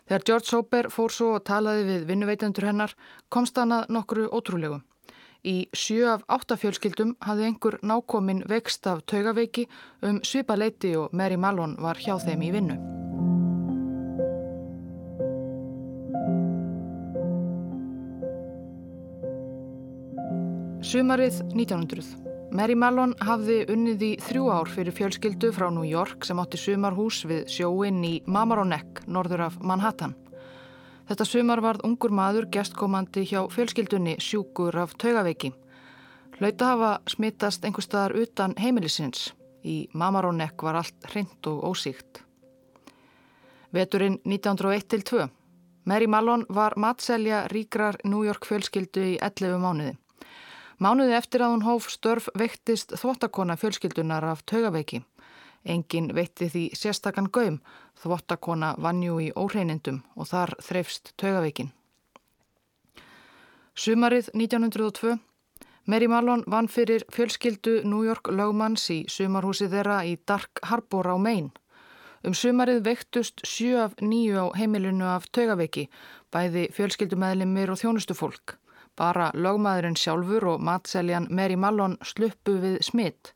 Þegar 0.07 0.23
George 0.29 0.47
Soper 0.47 0.87
fór 0.87 1.11
svo 1.11 1.33
og 1.35 1.43
talaði 1.43 1.83
við 1.89 2.05
vinnuveitendur 2.07 2.69
hennar, 2.69 2.93
komst 3.27 3.59
hann 3.59 3.75
að 3.75 3.91
nokkru 3.91 4.29
ótrúlegu. 4.31 4.79
Í 5.43 5.67
sjö 5.75 6.13
af 6.13 6.23
áttafjölskyldum 6.31 7.17
hafði 7.19 7.49
einhver 7.49 7.77
nákomin 7.83 8.45
vext 8.47 8.87
af 8.87 9.03
taugaveiki 9.03 9.67
um 10.07 10.23
svipa 10.23 10.55
leiti 10.55 10.95
og 10.95 11.11
Mary 11.11 11.35
Malone 11.35 11.75
var 11.83 11.99
hjá 11.99 12.15
þeim 12.23 12.47
í 12.47 12.53
vinnu. 12.55 12.79
Sumarið 20.87 21.41
1900. 21.51 22.05
Mary 22.55 22.75
Mallon 22.79 23.11
hafði 23.19 23.57
unnið 23.73 24.03
í 24.05 24.11
þrjú 24.23 24.45
ár 24.55 24.69
fyrir 24.71 24.95
fjölskyldu 24.95 25.49
frá 25.51 25.65
New 25.67 25.83
York 25.83 26.23
sem 26.23 26.39
átti 26.39 26.55
sumarhús 26.61 27.17
við 27.27 27.49
sjóinn 27.51 27.99
í 28.07 28.11
Mamaroneck, 28.23 29.01
norður 29.03 29.43
af 29.49 29.57
Manhattan. 29.59 30.13
Þetta 31.09 31.27
sumar 31.27 31.63
varð 31.65 31.83
ungur 31.89 32.15
maður 32.15 32.47
gestkomandi 32.55 33.25
hjá 33.27 33.41
fjölskyldunni 33.51 34.15
sjúkur 34.23 34.79
af 34.79 34.95
taugaveiki. 34.95 35.51
Hlauta 36.39 36.71
hafa 36.71 36.93
smittast 37.17 37.67
einhver 37.67 37.83
staðar 37.83 38.15
utan 38.23 38.55
heimilisins. 38.55 39.33
Í 39.67 39.89
Mamaroneck 39.91 40.63
var 40.63 40.79
allt 40.85 41.11
hreint 41.11 41.51
og 41.51 41.67
ósíkt. 41.73 42.23
Veturinn 43.75 44.21
1901-2. 44.23 45.27
Mary 45.83 46.07
Mallon 46.07 46.47
var 46.47 46.79
matselja 46.79 47.43
ríkrar 47.51 47.99
New 48.07 48.23
York 48.23 48.47
fjölskyldu 48.47 49.03
í 49.03 49.15
11 49.19 49.59
mánuði. 49.59 49.97
Mánuði 50.77 51.15
eftir 51.17 51.41
að 51.41 51.55
hún 51.55 51.63
hóf 51.65 51.87
störf 51.89 52.27
veiktist 52.37 52.91
þvottakona 53.01 53.55
fjölskyldunar 53.57 54.25
af 54.29 54.43
taugaveiki. 54.45 55.01
Engin 55.65 56.11
veitti 56.13 56.47
því 56.53 56.65
sérstakann 56.77 57.31
gaum, 57.33 57.57
þvottakona 57.97 58.75
vannjú 58.77 59.17
í 59.25 59.31
óhreinindum 59.33 60.03
og 60.15 60.29
þar 60.29 60.53
þreifst 60.61 61.15
taugaveikin. 61.17 61.71
Sumarið 63.77 64.29
1902. 64.33 65.17
Mary 65.87 66.07
Mallon 66.11 66.43
vann 66.51 66.69
fyrir 66.69 67.03
fjölskyldu 67.13 67.81
New 67.85 68.03
York 68.05 68.29
lögmanns 68.29 68.85
í 68.93 68.99
sumarhúsi 69.09 69.69
þeirra 69.71 70.03
í 70.05 70.17
Dark 70.29 70.61
Harbor 70.69 71.09
á 71.09 71.17
Maine. 71.17 71.49
Um 72.25 72.33
sumarið 72.37 72.83
veiktust 72.85 73.41
sjö 73.45 73.81
af 73.85 73.97
nýju 74.01 74.45
á 74.45 74.45
heimilinu 74.57 75.09
af 75.09 75.29
taugaveiki, 75.31 75.87
bæði 76.33 76.67
fjölskyldumæðlimir 76.77 77.73
og 77.73 77.81
þjónustufólk. 77.81 78.57
Bara 78.97 79.29
lögmaðurinn 79.33 79.97
sjálfur 79.99 80.47
og 80.53 80.63
matseljan 80.65 81.27
Mary 81.29 81.55
Mallon 81.55 81.97
sluppu 82.01 82.57
við 82.63 82.79
smitt. 82.85 83.33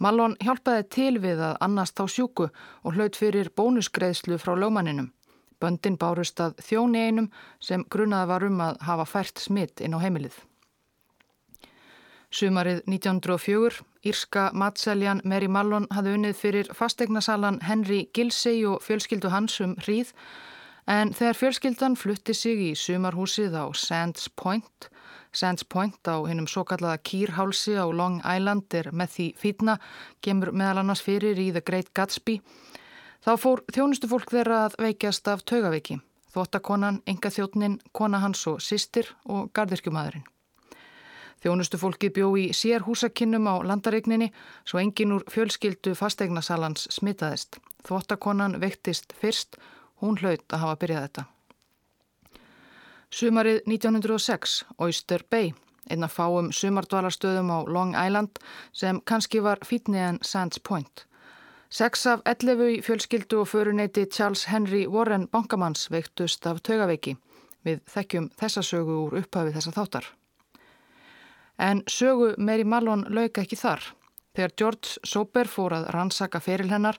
Mallon 0.00 0.36
hjálpaði 0.44 0.88
til 0.92 1.12
við 1.20 1.40
að 1.40 1.60
annast 1.64 2.00
á 2.00 2.04
sjúku 2.08 2.48
og 2.48 2.96
hlaut 2.96 3.16
fyrir 3.16 3.52
bónusgreðslu 3.56 4.40
frá 4.40 4.54
lögmanninum. 4.56 5.12
Böndin 5.60 5.96
bárust 5.96 6.40
að 6.40 6.58
þjóni 6.60 7.06
einum 7.08 7.30
sem 7.60 7.84
grunnaði 7.92 8.28
var 8.32 8.44
um 8.44 8.60
að 8.60 8.82
hafa 8.88 9.06
fært 9.08 9.40
smitt 9.40 9.80
inn 9.80 9.96
á 9.96 10.00
heimilið. 10.00 10.36
Sumarið 12.36 12.82
1904, 12.90 13.84
Írska 14.04 14.50
matseljan 14.52 15.22
Mary 15.24 15.48
Mallon 15.48 15.86
hafði 15.94 16.16
unnið 16.18 16.36
fyrir 16.36 16.68
fastegnasalan 16.74 17.62
Henry 17.64 18.02
Gilsey 18.12 18.66
og 18.68 18.82
fjölskyldu 18.84 19.30
hans 19.32 19.60
um 19.64 19.76
hríð 19.80 20.12
en 20.86 21.12
þegar 21.14 21.38
fjölskyldan 21.40 21.96
flutti 21.98 22.34
sig 22.34 22.60
í 22.68 22.70
sumarhúsið 22.78 23.56
á 23.58 23.64
Sands 23.74 24.28
Point, 24.38 24.88
Sands 25.32 25.64
Point 25.64 25.98
á 26.06 26.16
hinnum 26.24 26.46
svo 26.48 26.64
kallaða 26.64 27.02
kýrhálsi 27.02 27.74
á 27.76 27.86
Long 27.90 28.22
Island 28.24 28.72
er 28.74 28.92
með 28.92 29.12
því 29.16 29.26
fýtna, 29.40 29.78
gemur 30.22 30.52
meðal 30.52 30.84
annars 30.84 31.02
fyrir 31.02 31.38
í 31.38 31.50
The 31.52 31.64
Great 31.66 31.92
Gatsby, 31.92 32.38
þá 33.26 33.32
fór 33.42 33.64
þjónustufólk 33.74 34.30
þeirra 34.30 34.62
að 34.68 34.78
veikjast 34.86 35.28
af 35.28 35.44
taugaveiki, 35.44 35.98
þvottakonan, 36.32 37.02
enga 37.06 37.34
þjóttnin, 37.34 37.80
kona 37.92 38.22
hans 38.22 38.46
og 38.46 38.62
sýstir 38.62 39.10
og 39.26 39.50
gardirkjumadurinn. 39.52 40.24
Þjónustufólki 41.44 42.08
bjó 42.16 42.30
í 42.40 42.46
sér 42.56 42.86
húsakinnum 42.86 43.44
á 43.44 43.60
landaregninni 43.60 44.30
svo 44.64 44.80
engin 44.80 45.12
úr 45.14 45.24
fjölskyldu 45.30 45.92
fastegnasalans 45.94 46.88
smitaðist. 46.94 47.58
Þvottakonan 47.86 48.56
veiktist 48.62 49.12
fyrst, 49.20 49.58
hún 50.02 50.18
hlaut 50.20 50.44
að 50.52 50.62
hafa 50.62 50.78
byrjað 50.82 51.06
þetta. 51.06 51.24
Sumarið 53.16 53.60
1906, 53.70 54.64
Oyster 54.82 55.22
Bay, 55.30 55.52
einna 55.90 56.08
fáum 56.10 56.50
sumardvalarstöðum 56.52 57.52
á 57.54 57.58
Long 57.70 57.94
Island 57.94 58.40
sem 58.72 59.00
kannski 59.06 59.40
var 59.40 59.62
fítni 59.64 60.02
en 60.02 60.18
Sands 60.22 60.58
Point. 60.58 61.06
Seks 61.70 62.06
af 62.06 62.20
11 62.26 62.68
í 62.76 62.82
fjölskyldu 62.82 63.40
og 63.42 63.48
föruneyti 63.50 64.06
Charles 64.06 64.46
Henry 64.50 64.86
Warren 64.86 65.26
bankamanns 65.28 65.88
veiktust 65.90 66.46
af 66.46 66.62
tögaveiki. 66.62 67.16
Við 67.66 67.80
þekkjum 67.90 68.28
þessa 68.38 68.62
sögu 68.62 68.98
úr 69.06 69.18
upphafi 69.22 69.54
þessa 69.54 69.74
þáttar. 69.74 70.06
En 71.58 71.82
sögu 71.88 72.34
Mary 72.38 72.64
Mallon 72.64 73.06
lauka 73.10 73.42
ekki 73.42 73.58
þar. 73.58 73.82
Þegar 74.36 74.52
George 74.60 75.00
Soper 75.08 75.48
fór 75.48 75.72
að 75.72 75.86
rannsaka 75.96 76.42
feril 76.44 76.68
hennar 76.68 76.98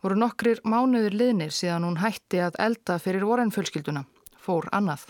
voru 0.00 0.16
nokkrir 0.16 0.62
mánuður 0.64 1.18
liðnir 1.20 1.52
síðan 1.52 1.84
hún 1.84 2.00
hætti 2.00 2.40
að 2.40 2.56
elda 2.64 2.96
fyrir 3.02 3.26
vorenfjölskylduna. 3.28 4.06
Fór 4.40 4.70
annað. 4.72 5.04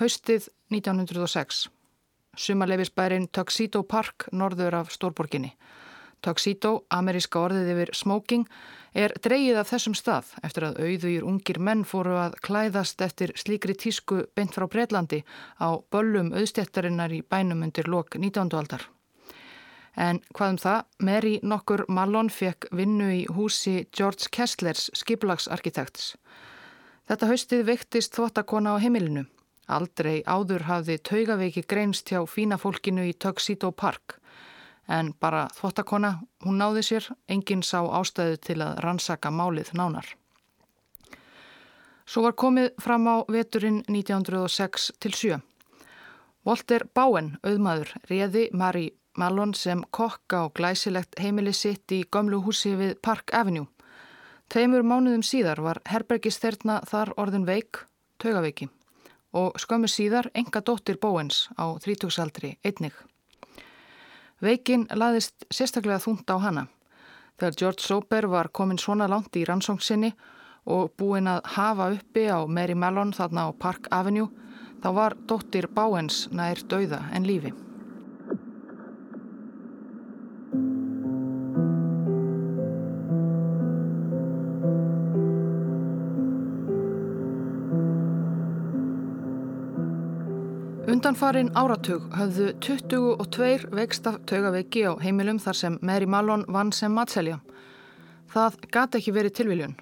Haustið 0.00 0.48
1906. 0.72 1.66
Sumarleifisbærin 2.38 3.28
Tuxedo 3.28 3.82
Park 3.82 4.30
norður 4.32 4.80
af 4.80 4.92
Stórborginni. 4.94 5.52
Tuxedo, 6.24 6.84
ameríska 6.90 7.42
orðið 7.44 7.72
yfir 7.74 7.94
smoking, 7.94 8.48
er 8.96 9.12
dreyið 9.22 9.60
af 9.60 9.68
þessum 9.70 9.94
stað 9.98 10.32
eftir 10.42 10.66
að 10.70 10.80
auðugir 10.82 11.26
ungir 11.28 11.60
menn 11.60 11.84
fóru 11.86 12.16
að 12.18 12.38
klæðast 12.42 13.04
eftir 13.04 13.36
slíkri 13.38 13.76
tísku 13.78 14.24
beint 14.34 14.56
frá 14.56 14.66
Breitlandi 14.66 15.22
á 15.60 15.76
böllum 15.92 16.32
auðstjættarinnar 16.32 17.14
í 17.14 17.20
bænum 17.22 17.66
undir 17.68 17.90
lok 17.90 18.16
19. 18.16 18.48
aldar. 18.56 18.88
En 19.98 20.20
hvað 20.30 20.52
um 20.52 20.58
það, 20.62 20.84
Mary 21.02 21.32
nokkur 21.42 21.82
Mallon 21.90 22.30
fekk 22.30 22.68
vinnu 22.70 23.08
í 23.16 23.24
húsi 23.34 23.88
George 23.90 24.30
Kesslers 24.30 24.86
skiplagsarkitekts. 24.94 26.12
Þetta 27.10 27.30
haustið 27.32 27.66
veiktist 27.66 28.14
þvottakona 28.14 28.76
á 28.78 28.82
heimilinu. 28.84 29.26
Aldrei 29.68 30.22
áður 30.22 30.68
hafði 30.68 31.00
taugaveiki 31.02 31.66
greinst 31.66 32.08
hjá 32.12 32.22
fína 32.30 32.56
fólkinu 32.62 33.08
í 33.10 33.16
Tuxedo 33.18 33.72
Park 33.72 34.20
en 34.88 35.12
bara 35.20 35.46
þvottakona, 35.52 36.14
hún 36.46 36.58
náði 36.60 36.82
sér, 36.86 37.08
enginn 37.28 37.62
sá 37.62 37.82
ástæðu 37.84 38.38
til 38.40 38.58
að 38.64 38.80
rannsaka 38.84 39.30
málið 39.30 39.74
nánar. 39.76 40.08
Svo 42.08 42.24
var 42.24 42.38
komið 42.40 42.70
fram 42.80 43.04
á 43.04 43.16
veturinn 43.28 43.82
1906 43.84 44.92
til 44.96 45.12
7. 45.12 45.40
Walter 46.48 46.86
Bowen, 46.96 47.34
auðmaður, 47.44 47.92
réði 48.08 48.46
Mary 48.56 48.86
Mallon 49.18 49.54
sem 49.54 49.82
kokka 49.90 50.44
og 50.46 50.54
glæsilegt 50.54 51.18
heimili 51.18 51.52
sitt 51.52 51.90
í 51.92 52.04
gömlu 52.06 52.38
húsi 52.44 52.76
við 52.78 52.94
Park 53.02 53.34
Avenue. 53.34 53.66
Tveimur 54.48 54.86
mánuðum 54.86 55.24
síðar 55.26 55.60
var 55.60 55.82
Herbergis 55.90 56.38
þerna 56.40 56.78
þar 56.88 57.12
orðin 57.20 57.46
veik, 57.48 57.82
taugaveiki 58.22 58.70
og 59.36 59.58
skömmu 59.60 59.90
síðar 59.92 60.30
enga 60.38 60.62
dóttir 60.64 60.96
Bowens 61.02 61.48
á 61.60 61.68
þrítugsaldri 61.82 62.54
einnig. 62.64 62.94
Veikin 64.40 64.86
laðist 64.94 65.44
sérstaklega 65.50 66.00
þúnt 66.00 66.30
á 66.30 66.36
hana. 66.38 66.66
Þegar 67.38 67.58
George 67.60 67.84
Soper 67.84 68.26
var 68.30 68.48
komin 68.54 68.78
svona 68.78 69.08
langt 69.10 69.36
í 69.36 69.44
rannsóngsinni 69.44 70.14
og 70.64 70.92
búin 70.96 71.28
að 71.28 71.44
hafa 71.58 71.92
uppi 71.98 72.28
á 72.30 72.46
Mary 72.46 72.74
Mellon 72.74 73.12
þarna 73.12 73.48
á 73.48 73.58
Park 73.58 73.88
Avenue, 73.90 74.30
þá 74.82 74.90
var 74.94 75.16
dóttir 75.28 75.68
Báens 75.68 76.28
nær 76.32 76.62
dauða 76.70 77.04
en 77.12 77.26
lífi. 77.26 77.67
Undanfarin 90.98 91.52
áratug 91.54 92.08
höfðu 92.10 92.48
22 92.58 93.68
veikst 93.70 94.06
af 94.10 94.16
taugaveiki 94.26 94.80
á 94.82 94.98
heimilum 94.98 95.36
þar 95.38 95.54
sem 95.54 95.76
Mary 95.78 96.08
Mallon 96.10 96.42
vann 96.50 96.72
sem 96.74 96.90
matselja. 96.90 97.36
Það 98.32 98.56
gati 98.74 98.98
ekki 98.98 99.12
verið 99.14 99.36
tilviljun. 99.38 99.76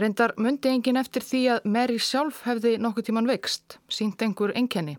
Reyndar 0.00 0.32
myndi 0.40 0.70
engin 0.72 0.96
eftir 0.96 1.20
því 1.20 1.42
að 1.52 1.66
Mary 1.74 1.98
sjálf 2.00 2.38
hefði 2.46 2.78
nokkuð 2.80 3.08
tíman 3.10 3.28
veikst, 3.28 3.76
sínt 3.92 4.24
einhver 4.24 4.54
enkenni. 4.56 4.94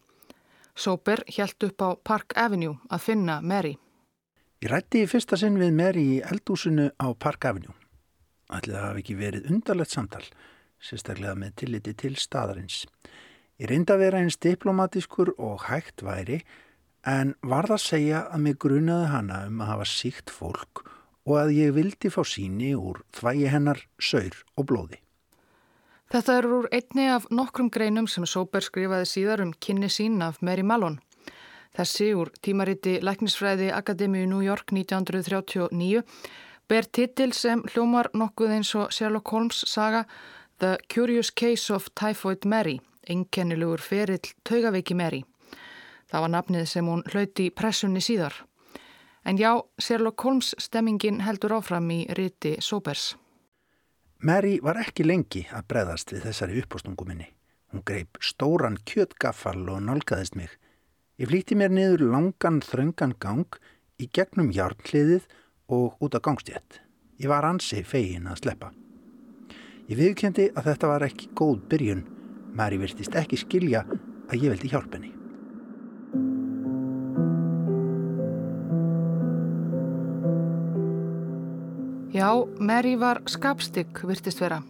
Soper 0.78 1.24
hjælt 1.26 1.66
upp 1.66 1.82
á 1.82 1.90
Park 1.98 2.38
Avenue 2.38 2.78
að 2.86 3.06
finna 3.08 3.40
Mary. 3.42 3.74
Ég 4.62 4.70
rætti 4.70 5.02
í 5.02 5.10
fyrsta 5.10 5.40
sinn 5.42 5.58
við 5.58 5.74
Mary 5.82 6.06
í 6.20 6.22
eldúsinu 6.22 6.92
á 6.94 7.08
Park 7.18 7.50
Avenue. 7.50 7.74
Ætli 8.54 8.78
það 8.78 8.86
hafi 8.86 9.02
ekki 9.02 9.18
verið 9.24 9.50
undarlegt 9.50 9.98
samtal, 9.98 10.22
sérstaklega 10.78 11.34
með 11.34 11.58
tilliti 11.64 11.98
til 12.06 12.14
staðarins. 12.22 12.84
Ég 13.58 13.72
reyndi 13.72 13.90
að 13.90 14.04
vera 14.04 14.20
eins 14.22 14.36
diplomatískur 14.38 15.32
og 15.42 15.64
hægt 15.66 16.04
væri 16.06 16.44
en 17.10 17.32
varð 17.42 17.74
að 17.74 17.82
segja 17.82 18.20
að 18.30 18.44
mig 18.46 18.58
grunaði 18.62 19.08
hana 19.10 19.40
um 19.48 19.64
að 19.64 19.72
hafa 19.72 19.88
síkt 19.90 20.30
fólk 20.30 20.84
og 21.26 21.40
að 21.42 21.56
ég 21.56 21.74
vildi 21.74 22.12
fá 22.14 22.22
síni 22.22 22.76
úr 22.78 23.02
þvægi 23.18 23.48
hennar, 23.50 23.80
saur 23.98 24.36
og 24.56 24.68
blóði. 24.70 25.00
Þetta 26.14 26.36
er 26.38 26.48
úr 26.54 26.68
einni 26.72 27.08
af 27.12 27.26
nokkrum 27.34 27.72
greinum 27.74 28.06
sem 28.08 28.28
Soper 28.30 28.64
skrifaði 28.64 29.08
síðar 29.10 29.42
um 29.44 29.56
kynni 29.58 29.90
sín 29.92 30.22
af 30.24 30.38
Mary 30.46 30.64
Mallon. 30.64 31.00
Þessi 31.76 32.12
úr 32.16 32.30
tímariti 32.46 33.00
Læknisfræði 33.02 33.72
Akademíu 33.74 34.30
New 34.30 34.44
York 34.46 34.70
1939 34.72 36.06
ber 36.70 36.86
titil 36.94 37.34
sem 37.34 37.66
hljómar 37.74 38.12
nokkuð 38.14 38.54
eins 38.54 38.76
og 38.78 38.94
Sherlock 38.94 39.34
Holmes 39.34 39.66
saga 39.66 40.06
The 40.62 40.78
Curious 40.94 41.34
Case 41.34 41.74
of 41.74 41.90
Typhoid 41.98 42.46
Mary 42.46 42.78
einkennilegur 43.10 43.82
ferill 43.82 44.34
taugaveiki 44.48 44.96
Mary. 44.96 45.24
Það 46.08 46.24
var 46.24 46.34
nafnið 46.34 46.68
sem 46.72 46.88
hún 46.88 47.04
hlauti 47.12 47.50
pressunni 47.52 48.02
síðar. 48.04 48.36
En 49.28 49.38
já, 49.38 49.60
Sherlock 49.80 50.24
Holmes 50.24 50.54
stemmingin 50.58 51.20
heldur 51.26 51.58
áfram 51.58 51.90
í 51.92 52.06
riti 52.16 52.56
Sobers. 52.64 53.16
Mary 54.24 54.58
var 54.64 54.80
ekki 54.82 55.04
lengi 55.06 55.44
að 55.54 55.68
breðast 55.70 56.14
við 56.14 56.30
þessari 56.30 56.62
uppástunguminni. 56.64 57.28
Hún 57.74 57.84
greip 57.84 58.18
stóran 58.24 58.80
kjötgaffal 58.88 59.68
og 59.68 59.84
nálgæðist 59.84 60.40
mig. 60.40 60.50
Ég 61.20 61.28
flýtti 61.28 61.58
mér 61.60 61.74
niður 61.74 62.08
langan 62.14 62.62
þröngan 62.64 63.18
gang 63.20 63.60
í 64.00 64.08
gegnum 64.14 64.54
hjárnliðið 64.56 65.28
og 65.68 65.98
út 66.00 66.16
á 66.16 66.24
gangstjett. 66.24 66.80
Ég 67.20 67.30
var 67.30 67.46
ansi 67.46 67.84
fegin 67.84 68.30
að 68.32 68.46
sleppa. 68.46 68.72
Ég 69.88 70.00
viðkendi 70.00 70.50
að 70.56 70.72
þetta 70.72 70.94
var 70.94 71.06
ekki 71.08 71.30
góð 71.36 71.60
byrjun. 71.72 72.06
Mary 72.58 72.80
virtist 72.82 73.14
ekki 73.14 73.38
skilja 73.38 73.84
að 74.32 74.42
ég 74.42 74.54
veldi 74.56 74.72
hjálp 74.72 74.96
henni. 74.98 75.12
Já, 82.18 82.32
Mary 82.58 82.96
var 82.98 83.22
skapstygg, 83.30 84.02
virtist 84.10 84.42
vera. 84.42 84.64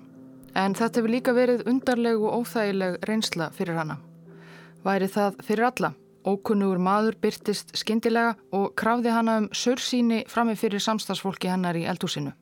En 0.58 0.76
þetta 0.76 1.00
hefur 1.00 1.14
líka 1.14 1.36
verið 1.38 1.64
undarleg 1.70 2.20
og 2.20 2.42
óþægileg 2.42 2.98
reynsla 3.08 3.52
fyrir 3.56 3.80
hana. 3.80 4.02
Væri 4.84 5.08
það 5.08 5.40
fyrir 5.48 5.70
alla. 5.70 5.94
Ókunnugur 6.28 6.82
maður 6.84 7.16
byrtist 7.24 7.72
skindilega 7.78 8.34
og 8.52 8.74
krafði 8.76 9.14
hana 9.16 9.38
um 9.44 9.52
sörsíni 9.56 10.26
frammi 10.28 10.58
fyrir 10.60 10.84
samstagsfólki 10.84 11.48
hennar 11.48 11.78
í 11.80 11.86
eldhúsinu. 11.88 12.34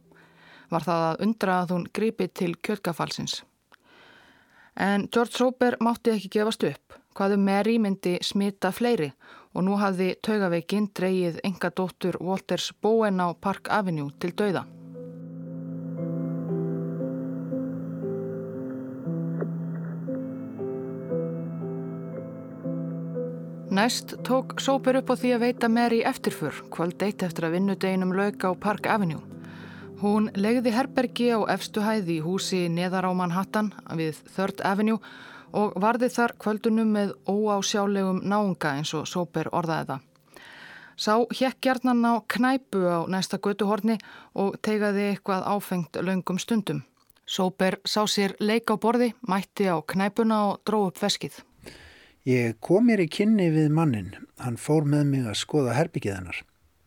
Var 0.73 0.87
það 0.87 1.09
að 1.11 1.27
undra 1.27 1.59
að 1.61 1.75
hún 1.75 1.91
gripi 1.93 2.31
til 2.33 2.55
kjöldgafalsins. 2.65 3.43
En 4.75 5.07
George 5.11 5.37
Soper 5.37 5.77
mátti 5.79 6.11
ekki 6.11 6.29
gefast 6.35 6.63
upp. 6.67 6.99
Hvaðu 7.15 7.37
um 7.39 7.45
Mary 7.47 7.77
myndi 7.79 8.17
smita 8.21 8.73
fleiri 8.75 9.13
og 9.55 9.63
nú 9.63 9.77
hafði 9.79 10.13
taugaveikinn 10.19 10.89
dreyið 10.99 11.39
enga 11.47 11.71
dóttur 11.71 12.17
Walters 12.19 12.73
Bowen 12.83 13.23
á 13.23 13.31
Park 13.39 13.71
Avenue 13.71 14.11
til 14.19 14.35
dauða. 14.35 14.65
Næst 23.75 24.13
tók 24.23 24.59
Sóper 24.59 24.99
upp 24.99 25.09
á 25.11 25.15
því 25.19 25.31
að 25.35 25.43
veita 25.43 25.67
Mary 25.71 26.03
eftirfur 26.07 26.61
kvöld 26.71 27.01
eitt 27.03 27.23
eftir 27.23 27.47
að 27.47 27.57
vinnudeginum 27.57 28.13
lauk 28.15 28.43
á 28.47 28.51
Park 28.55 28.87
Avenue. 28.87 29.34
Hún 30.05 30.27
legði 30.37 30.69
herbergi 30.69 31.31
á 31.33 31.41
efstu 31.49 31.81
hæði 31.81 32.19
í 32.19 32.21
húsi 32.21 32.59
neðar 32.69 33.07
á 33.09 33.11
Manhattan 33.17 33.71
við 33.97 34.19
Third 34.35 34.61
Avenue 34.61 34.99
og 35.57 35.73
varði 35.81 36.11
þar 36.13 36.35
kvöldunum 36.43 36.91
með 36.93 37.15
óásjálegum 37.25 38.19
náunga 38.21 38.75
eins 38.77 38.93
og 38.93 39.09
Sóper 39.09 39.49
orðaði 39.49 39.87
það. 39.89 40.05
Sá 40.93 41.15
hjekk 41.39 41.57
gjarnan 41.65 42.05
á 42.05 42.13
knæpu 42.21 42.85
á 42.85 43.09
næsta 43.09 43.41
götuhorni 43.41 43.97
og 44.37 44.61
tegaði 44.61 45.09
eitthvað 45.09 45.49
áfengt 45.55 45.97
laungum 45.97 46.37
stundum. 46.37 46.85
Sóper 47.25 47.81
sá 47.81 48.05
sér 48.05 48.37
leik 48.37 48.69
á 48.69 48.77
borði, 48.77 49.15
mætti 49.25 49.65
á 49.73 49.81
knæpuna 49.81 50.43
og 50.51 50.61
dró 50.69 50.85
upp 50.91 51.01
veskið. 51.01 51.41
Ég 52.29 52.61
kom 52.61 52.91
mér 52.91 53.01
í 53.01 53.09
kynni 53.09 53.49
við 53.49 53.73
mannin. 53.73 54.13
Hann 54.37 54.61
fór 54.61 54.85
með 54.85 55.15
mig 55.15 55.25
að 55.25 55.41
skoða 55.41 55.73
herbyggið 55.81 56.19
hennar. 56.19 56.45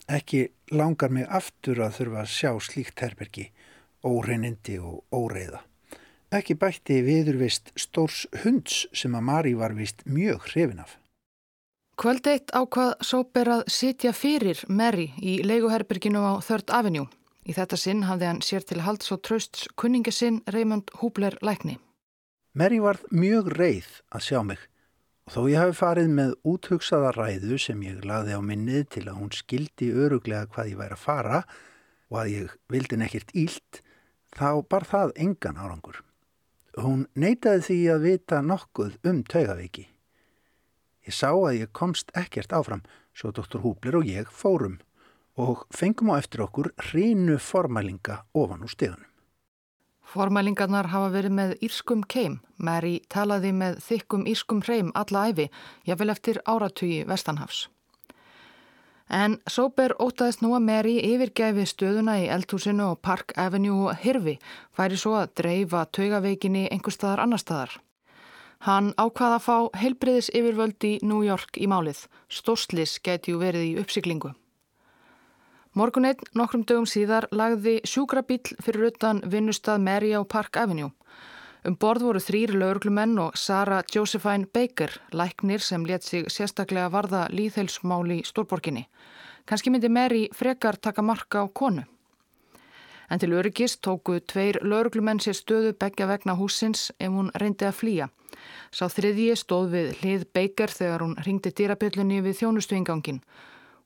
Ekki 0.08 0.46
langar 0.72 1.12
mig 1.12 1.26
aftur 1.28 1.82
að 1.84 1.98
þurfa 1.98 2.22
að 2.22 2.30
sjá 2.32 2.52
slíkt 2.64 3.02
herbergi, 3.04 3.50
óreinindi 4.04 4.78
og 4.80 5.04
óreiða. 5.12 5.60
Ekki 6.32 6.56
bætti 6.60 7.02
viðurvist 7.04 7.70
stórs 7.76 8.26
hunds 8.42 8.86
sem 8.96 9.14
að 9.16 9.26
Mari 9.28 9.52
var 9.56 9.76
vist 9.76 10.04
mjög 10.04 10.48
hrifin 10.52 10.80
af. 10.84 10.96
Kvöld 11.98 12.28
eitt 12.30 12.52
ákvað 12.54 12.92
Sóper 13.02 13.48
að 13.50 13.62
sitja 13.74 14.12
fyrir 14.14 14.60
Mary 14.68 15.08
í 15.18 15.40
leiguherberginu 15.42 16.20
á 16.22 16.38
Third 16.44 16.70
Avenue. 16.70 17.08
Í 17.48 17.56
þetta 17.56 17.78
sinn 17.80 18.04
hafði 18.06 18.28
hann 18.28 18.42
sér 18.44 18.64
til 18.68 18.84
halds 18.84 19.10
og 19.12 19.22
trösts 19.26 19.66
kunningasinn 19.80 20.42
Raymond 20.52 20.92
Hubler 21.00 21.34
lækni. 21.42 21.78
Mary 22.54 22.78
varð 22.80 23.08
mjög 23.10 23.50
reið 23.56 23.88
að 24.14 24.24
sjá 24.28 24.40
mig. 24.44 24.60
Þó 25.28 25.42
ég 25.50 25.60
hafi 25.60 25.74
farið 25.76 26.06
með 26.16 26.30
úthugsaða 26.48 27.10
ræðu 27.12 27.58
sem 27.60 27.80
ég 27.84 28.04
laði 28.08 28.32
á 28.32 28.40
minnið 28.40 28.86
til 28.94 29.02
að 29.10 29.18
hún 29.18 29.32
skildi 29.36 29.90
öruglega 29.92 30.48
hvað 30.54 30.70
ég 30.70 30.78
væri 30.80 30.96
að 30.96 31.02
fara 31.02 31.40
og 32.08 32.16
að 32.22 32.30
ég 32.32 32.54
vildi 32.72 32.96
nekkert 32.96 33.34
ílt, 33.36 33.82
þá 34.32 34.64
bar 34.72 34.86
það 34.88 35.12
engan 35.20 35.60
árangur. 35.60 36.00
Hún 36.80 37.04
neytaði 37.12 37.66
því 37.66 37.78
að 37.92 38.06
vita 38.06 38.40
nokkuð 38.40 38.96
um 39.10 39.20
taugaveiki. 39.28 39.84
Ég 41.04 41.16
sá 41.16 41.28
að 41.34 41.58
ég 41.58 41.76
komst 41.76 42.14
ekkert 42.16 42.54
áfram, 42.56 42.86
svo 43.12 43.28
doktor 43.28 43.60
Húbler 43.66 44.00
og 44.00 44.08
ég 44.08 44.32
fórum 44.32 44.78
og 45.36 45.66
fengum 45.76 46.14
á 46.16 46.20
eftir 46.22 46.46
okkur 46.46 46.72
hrínu 46.88 47.36
formælinga 47.36 48.22
ofan 48.32 48.64
úr 48.64 48.72
stegunum. 48.72 49.12
Formælingarnar 50.08 50.88
hafa 50.88 51.08
verið 51.12 51.34
með 51.36 51.50
írskum 51.66 52.04
keim. 52.08 52.38
Mary 52.56 52.98
talaði 53.12 53.50
með 53.52 53.80
þykkum 53.84 54.24
írskum 54.30 54.62
hreim 54.64 54.92
alla 54.96 55.26
æfi, 55.28 55.48
jáfnvel 55.84 56.14
eftir 56.14 56.40
áratugi 56.48 57.02
Vestanhafs. 57.08 57.66
En 59.08 59.38
Sober 59.48 59.94
ótaðist 60.00 60.42
nú 60.44 60.54
að 60.56 60.64
Mary 60.68 60.96
yfirgæfi 61.00 61.64
stöðuna 61.68 62.18
í 62.22 62.26
eldhúsinu 62.32 62.90
og 62.92 63.02
Park 63.04 63.32
Avenue 63.36 63.88
og 63.88 64.00
Hirvi 64.02 64.36
færi 64.76 64.96
svo 65.00 65.14
að 65.20 65.32
dreifa 65.42 65.86
taugaveikinni 65.92 66.66
einhver 66.68 66.92
staðar 66.96 67.24
annar 67.24 67.44
staðar. 67.44 67.78
Hann 68.64 68.90
ákvaða 68.98 69.38
að 69.38 69.46
fá 69.46 69.80
heilbriðis 69.80 70.32
yfirvöld 70.34 70.84
í 70.84 70.98
New 71.06 71.22
York 71.24 71.56
í 71.56 71.68
málið. 71.70 72.06
Stórslis 72.28 72.98
geti 73.04 73.32
ju 73.32 73.40
verið 73.40 73.64
í 73.68 73.76
uppsiklingu. 73.80 74.34
Morguneitt 75.76 76.22
nokkrum 76.32 76.62
dögum 76.64 76.86
síðar 76.88 77.26
lagði 77.28 77.74
sjúkrabíl 77.84 78.40
fyrir 78.64 78.86
utan 78.88 79.20
vinnustad 79.28 79.82
Mary 79.84 80.14
á 80.16 80.24
Park 80.24 80.56
Avenue. 80.56 80.94
Um 81.66 81.76
borð 81.76 82.06
voru 82.06 82.22
þrýr 82.24 82.54
lauruglumenn 82.56 83.18
og 83.20 83.36
Sara 83.36 83.82
Josephine 83.92 84.46
Baker, 84.46 84.88
læknir 85.12 85.60
sem 85.60 85.84
let 85.84 86.02
sig 86.02 86.24
sérstaklega 86.32 86.88
varða 86.88 87.26
líðheilsmáli 87.28 88.22
í 88.22 88.24
stórborginni. 88.24 88.86
Kanski 89.44 89.70
myndi 89.70 89.90
Mary 89.92 90.28
frekar 90.32 90.76
taka 90.80 91.02
marka 91.02 91.44
á 91.44 91.46
konu. 91.52 91.84
En 93.10 93.18
til 93.18 93.32
öryggist 93.36 93.82
tóku 93.84 94.20
tveir 94.20 94.60
lauruglumenn 94.62 95.20
sér 95.20 95.36
stöðu 95.36 95.74
begja 95.76 96.08
vegna 96.08 96.36
húsins 96.36 96.90
ef 96.98 97.12
hún 97.12 97.28
reyndi 97.34 97.68
að 97.68 97.76
flýja. 97.76 98.08
Sá 98.72 98.88
þriðji 98.88 99.36
stóð 99.36 99.70
við 99.76 99.94
hlið 100.00 100.26
Baker 100.32 100.72
þegar 100.72 101.04
hún 101.04 101.16
ringdi 101.26 101.52
dýrabjöllunni 101.52 102.22
við 102.24 102.40
þjónustuingangin. 102.40 103.20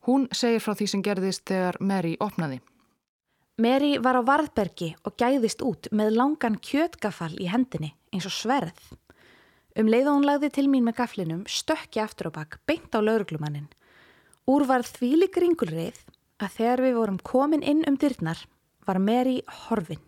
Hún 0.07 0.27
segir 0.35 0.63
frá 0.63 0.75
því 0.75 0.87
sem 0.91 1.03
gerðist 1.07 1.45
þegar 1.47 1.79
Mary 1.81 2.17
opnaði. 2.21 2.59
Mary 3.63 3.99
var 4.03 4.17
á 4.19 4.23
varðbergi 4.27 4.95
og 5.07 5.15
gæðist 5.21 5.63
út 5.63 5.87
með 5.93 6.17
langan 6.17 6.57
kjötgafal 6.59 7.35
í 7.39 7.47
hendinni 7.53 7.93
eins 8.11 8.27
og 8.27 8.35
sverð. 8.35 8.81
Um 9.79 9.89
leið 9.89 10.09
og 10.11 10.17
hún 10.19 10.27
lagði 10.27 10.51
til 10.57 10.67
mín 10.73 10.85
með 10.89 10.99
gaflinum 11.03 11.45
stökki 11.47 12.03
aftur 12.03 12.33
á 12.33 12.37
bakk 12.41 12.59
beint 12.67 12.91
á 12.93 13.01
lauruglumannin. 13.01 13.69
Úr 14.51 14.67
var 14.67 14.83
þvílik 14.83 15.39
ringulreið 15.39 16.01
að 16.43 16.57
þegar 16.57 16.83
við 16.83 16.99
vorum 16.99 17.21
komin 17.23 17.63
inn 17.63 17.85
um 17.87 17.97
dyrnar 18.01 18.41
var 18.89 18.99
Mary 18.99 19.39
horfinn. 19.69 20.03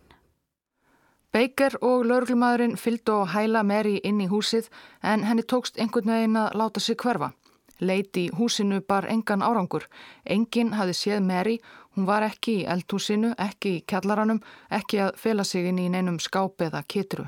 Baker 1.31 1.77
og 1.83 2.05
lauruglumadurinn 2.07 2.77
fylgdu 2.79 3.21
á 3.23 3.31
hæla 3.31 3.63
Mary 3.63 3.97
inn 4.03 4.21
í 4.23 4.27
húsið 4.31 4.69
en 5.03 5.23
henni 5.27 5.43
tókst 5.43 5.79
einhvern 5.79 6.11
veginn 6.11 6.39
að 6.39 6.55
láta 6.59 6.83
sig 6.83 6.99
hverfa. 6.99 7.31
Leit 7.79 8.17
í 8.17 8.29
húsinu 8.37 8.81
bar 8.87 9.07
engan 9.11 9.43
árangur. 9.43 9.87
Engin 10.25 10.73
hafi 10.73 10.93
séð 10.93 11.23
Mary, 11.23 11.59
hún 11.95 12.05
var 12.05 12.23
ekki 12.23 12.61
í 12.61 12.67
eldhúsinu, 12.71 13.33
ekki 13.37 13.77
í 13.77 13.83
kjallaranum, 13.87 14.41
ekki 14.69 15.01
að 15.03 15.17
fela 15.19 15.43
sig 15.43 15.67
inn 15.67 15.79
í 15.79 15.89
neinum 15.89 16.19
skáp 16.19 16.61
eða 16.61 16.83
kitru. 16.87 17.27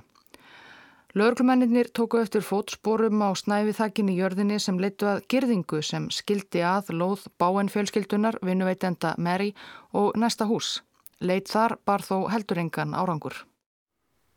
Lörglumennir 1.17 1.87
tóku 1.97 2.19
eftir 2.21 2.43
fótsporum 2.45 3.23
á 3.25 3.33
snæfiðþakkin 3.33 4.11
í 4.13 4.17
jörðinni 4.19 4.59
sem 4.61 4.77
leitu 4.77 5.07
að 5.09 5.23
girðingu 5.31 5.79
sem 5.81 6.09
skildi 6.13 6.61
að 6.61 6.91
lóð 6.93 7.25
báen 7.41 7.71
fjölskyldunar, 7.73 8.37
vinnuveitenda 8.45 9.15
Mary 9.17 9.53
og 9.93 10.13
næsta 10.15 10.45
hús. 10.45 10.83
Leit 11.19 11.49
þar 11.49 11.79
bar 11.85 12.05
þó 12.05 12.27
heldur 12.29 12.61
engan 12.61 12.93
árangur. 12.93 13.47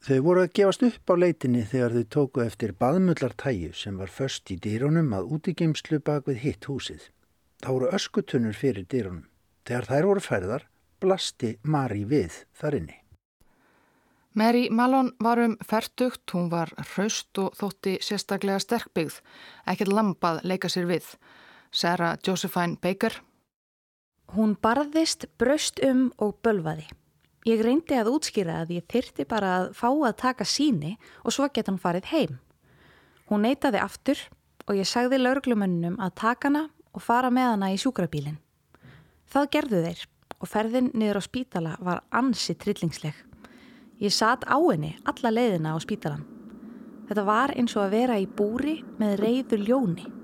Þau 0.00 0.20
voru 0.24 0.42
að 0.46 0.54
gefast 0.56 0.82
upp 0.86 1.12
á 1.12 1.14
leitinni 1.20 1.60
þegar 1.68 1.92
þau 1.92 2.04
tóku 2.14 2.40
eftir 2.40 2.70
baðmullartæju 2.72 3.74
sem 3.76 3.98
var 4.00 4.08
först 4.08 4.48
í 4.48 4.56
dýrónum 4.56 5.12
að 5.12 5.34
útigeimslu 5.36 5.98
bak 6.00 6.24
við 6.30 6.38
hitt 6.44 6.68
húsið. 6.70 7.02
Það 7.60 7.74
voru 7.76 7.90
öskutunnur 7.98 8.56
fyrir 8.56 8.86
dýrónum. 8.88 9.26
Þegar 9.68 9.88
þær 9.90 10.08
voru 10.08 10.22
færðar, 10.24 10.64
blasti 11.04 11.50
Mari 11.62 12.06
við 12.08 12.38
þar 12.56 12.78
inni. 12.78 12.96
Mary 14.32 14.70
Malone 14.70 15.12
var 15.20 15.42
um 15.42 15.58
færtugt, 15.68 16.24
hún 16.32 16.48
var 16.48 16.72
hraust 16.94 17.36
og 17.42 17.52
þótti 17.58 17.98
sérstaklega 18.00 18.62
sterkbyggð, 18.62 19.18
ekkert 19.68 19.92
lampað 19.92 20.40
leika 20.46 20.70
sér 20.72 20.88
við. 20.88 21.10
Sarah 21.70 22.16
Josephine 22.24 22.78
Baker. 22.80 23.20
Hún 24.32 24.56
barðist, 24.56 25.28
braust 25.36 25.82
um 25.84 26.08
og 26.16 26.38
bölvaði. 26.40 26.88
Ég 27.48 27.62
reyndi 27.64 27.96
að 27.96 28.10
útskýra 28.12 28.58
að 28.62 28.74
ég 28.76 28.84
þyrti 28.90 29.24
bara 29.28 29.54
að 29.56 29.70
fá 29.78 29.88
að 29.88 30.18
taka 30.20 30.44
síni 30.44 30.96
og 31.24 31.32
svo 31.32 31.46
geta 31.48 31.72
hann 31.72 31.80
farið 31.80 32.10
heim. 32.12 32.36
Hún 33.30 33.46
neytaði 33.46 33.80
aftur 33.80 34.20
og 34.66 34.76
ég 34.76 34.88
sagði 34.88 35.22
lauruglumönnum 35.22 35.96
að 36.02 36.16
taka 36.20 36.50
hana 36.50 36.66
og 36.92 37.00
fara 37.00 37.30
með 37.32 37.54
hana 37.54 37.72
í 37.72 37.78
sjúkrabílinn. 37.80 38.36
Það 39.30 39.50
gerðu 39.56 39.82
þeir 39.86 40.04
og 40.40 40.50
ferðin 40.50 40.92
niður 40.92 41.20
á 41.20 41.22
spítala 41.24 41.74
var 41.80 42.04
ansi 42.12 42.56
trillingsleg. 42.60 43.16
Ég 44.00 44.12
satt 44.12 44.44
á 44.44 44.56
henni 44.60 44.94
alla 45.08 45.32
leiðina 45.32 45.72
á 45.72 45.78
spítalan. 45.80 46.26
Þetta 47.08 47.24
var 47.24 47.56
eins 47.56 47.72
og 47.76 47.86
að 47.86 47.94
vera 47.96 48.20
í 48.20 48.28
búri 48.28 48.80
með 49.00 49.16
reyður 49.24 49.64
ljóni. 49.64 50.19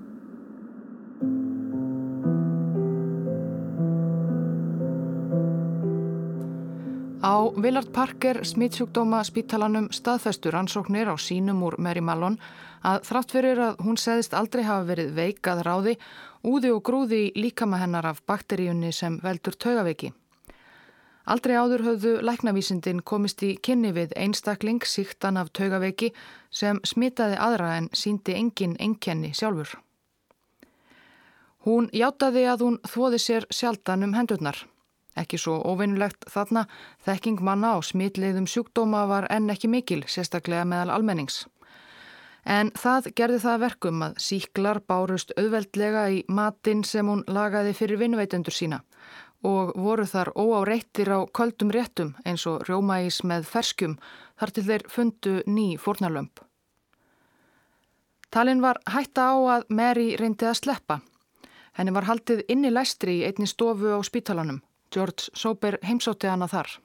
Á 7.27 7.51
Willard 7.63 7.89
Parker 7.91 8.37
smittsjúkdóma 8.45 9.19
spítalanum 9.27 9.89
staðfestur 9.91 10.55
ansóknir 10.55 11.09
á 11.11 11.15
sínum 11.19 11.59
úr 11.67 11.75
Mary 11.75 11.99
Mallon 11.99 12.37
að 12.87 13.01
þrátt 13.09 13.33
fyrir 13.35 13.59
að 13.65 13.81
hún 13.83 13.97
segðist 13.99 14.35
aldrei 14.37 14.61
hafa 14.63 14.85
verið 14.87 15.09
veikað 15.17 15.63
ráði, 15.67 15.93
úði 16.47 16.71
og 16.71 16.79
grúði 16.87 17.19
líkama 17.35 17.81
hennar 17.81 18.07
af 18.07 18.21
bakteríunni 18.31 18.93
sem 18.95 19.17
veldur 19.25 19.57
taugaveiki. 19.59 20.13
Aldrei 21.27 21.57
áður 21.59 21.83
höfðu 21.89 22.13
læknavísindin 22.29 23.03
komist 23.03 23.43
í 23.43 23.51
kynni 23.59 23.91
við 23.97 24.15
einstakling 24.15 24.87
síktan 24.87 25.41
af 25.41 25.51
taugaveiki 25.51 26.13
sem 26.61 26.79
smitaði 26.87 27.35
aðra 27.49 27.73
en 27.81 27.91
síndi 27.91 28.37
engin 28.39 28.79
engkenni 28.79 29.33
sjálfur. 29.35 29.75
Hún 31.67 31.91
hjátaði 31.91 32.47
að 32.47 32.67
hún 32.69 32.81
þóði 32.87 33.19
sér 33.19 33.51
sjaldan 33.51 34.07
um 34.07 34.15
hendurnar. 34.15 34.63
Ekki 35.17 35.39
svo 35.41 35.57
óvinnulegt 35.65 36.27
þarna, 36.29 36.67
þekking 37.05 37.41
manna 37.41 37.73
á 37.73 37.77
smitleiðum 37.81 38.47
sjúkdóma 38.49 39.07
var 39.09 39.27
enn 39.33 39.49
ekki 39.49 39.69
mikil, 39.71 40.03
sérstaklega 40.05 40.65
meðal 40.69 40.93
almennings. 40.97 41.45
En 42.47 42.69
það 42.79 43.09
gerði 43.17 43.39
það 43.43 43.63
verkum 43.65 44.03
að 44.05 44.19
síklar 44.23 44.79
bárust 44.87 45.33
auðveldlega 45.35 46.03
í 46.15 46.21
matinn 46.31 46.85
sem 46.87 47.09
hún 47.09 47.25
lagaði 47.27 47.73
fyrir 47.75 47.99
vinnveitendur 47.99 48.55
sína 48.55 48.83
og 49.45 49.73
voru 49.77 50.05
þar 50.07 50.31
óáreittir 50.33 51.11
á 51.13 51.19
köldum 51.29 51.69
réttum 51.73 52.15
eins 52.25 52.47
og 52.49 52.63
rjómaís 52.69 53.19
með 53.27 53.45
ferskum 53.51 53.97
þar 54.39 54.53
til 54.53 54.63
þeir 54.69 54.85
fundu 54.89 55.33
ný 55.45 55.67
fórnarlömp. 55.77 56.39
Talinn 58.31 58.63
var 58.63 58.79
hætta 58.89 59.29
á 59.33 59.35
að 59.57 59.67
Mary 59.69 60.15
reyndi 60.19 60.47
að 60.47 60.57
sleppa. 60.61 61.01
Henni 61.77 61.93
var 61.93 62.07
haldið 62.09 62.43
inn 62.49 62.65
í 62.65 62.73
læstri 62.73 63.19
í 63.19 63.27
einni 63.27 63.47
stofu 63.47 63.93
á 63.93 63.99
spítalanum 64.03 64.63
George 64.93 65.31
Sober 65.37 65.77
heimsótti 65.83 66.29
hana 66.29 66.47
þar. 66.51 66.77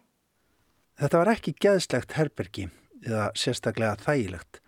Þetta 1.01 1.21
var 1.23 1.33
ekki 1.33 1.55
geðslegt 1.63 2.17
herbergi 2.19 2.69
eða 3.03 3.31
sérstaklega 3.39 3.97
þægilegt 4.03 4.61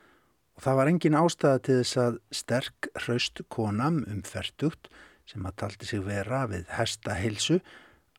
og 0.55 0.63
það 0.65 0.79
var 0.79 0.91
engin 0.91 1.19
ástæða 1.19 1.63
til 1.67 1.79
þess 1.81 2.01
að 2.01 2.19
sterk 2.41 2.89
hraust 3.03 3.43
konam 3.51 4.03
um 4.11 4.23
ferdugt 4.27 4.91
sem 5.29 5.45
að 5.47 5.57
taldi 5.63 5.89
sig 5.89 6.05
vera 6.05 6.45
við 6.51 6.69
hesta 6.77 7.17
heilsu 7.19 7.59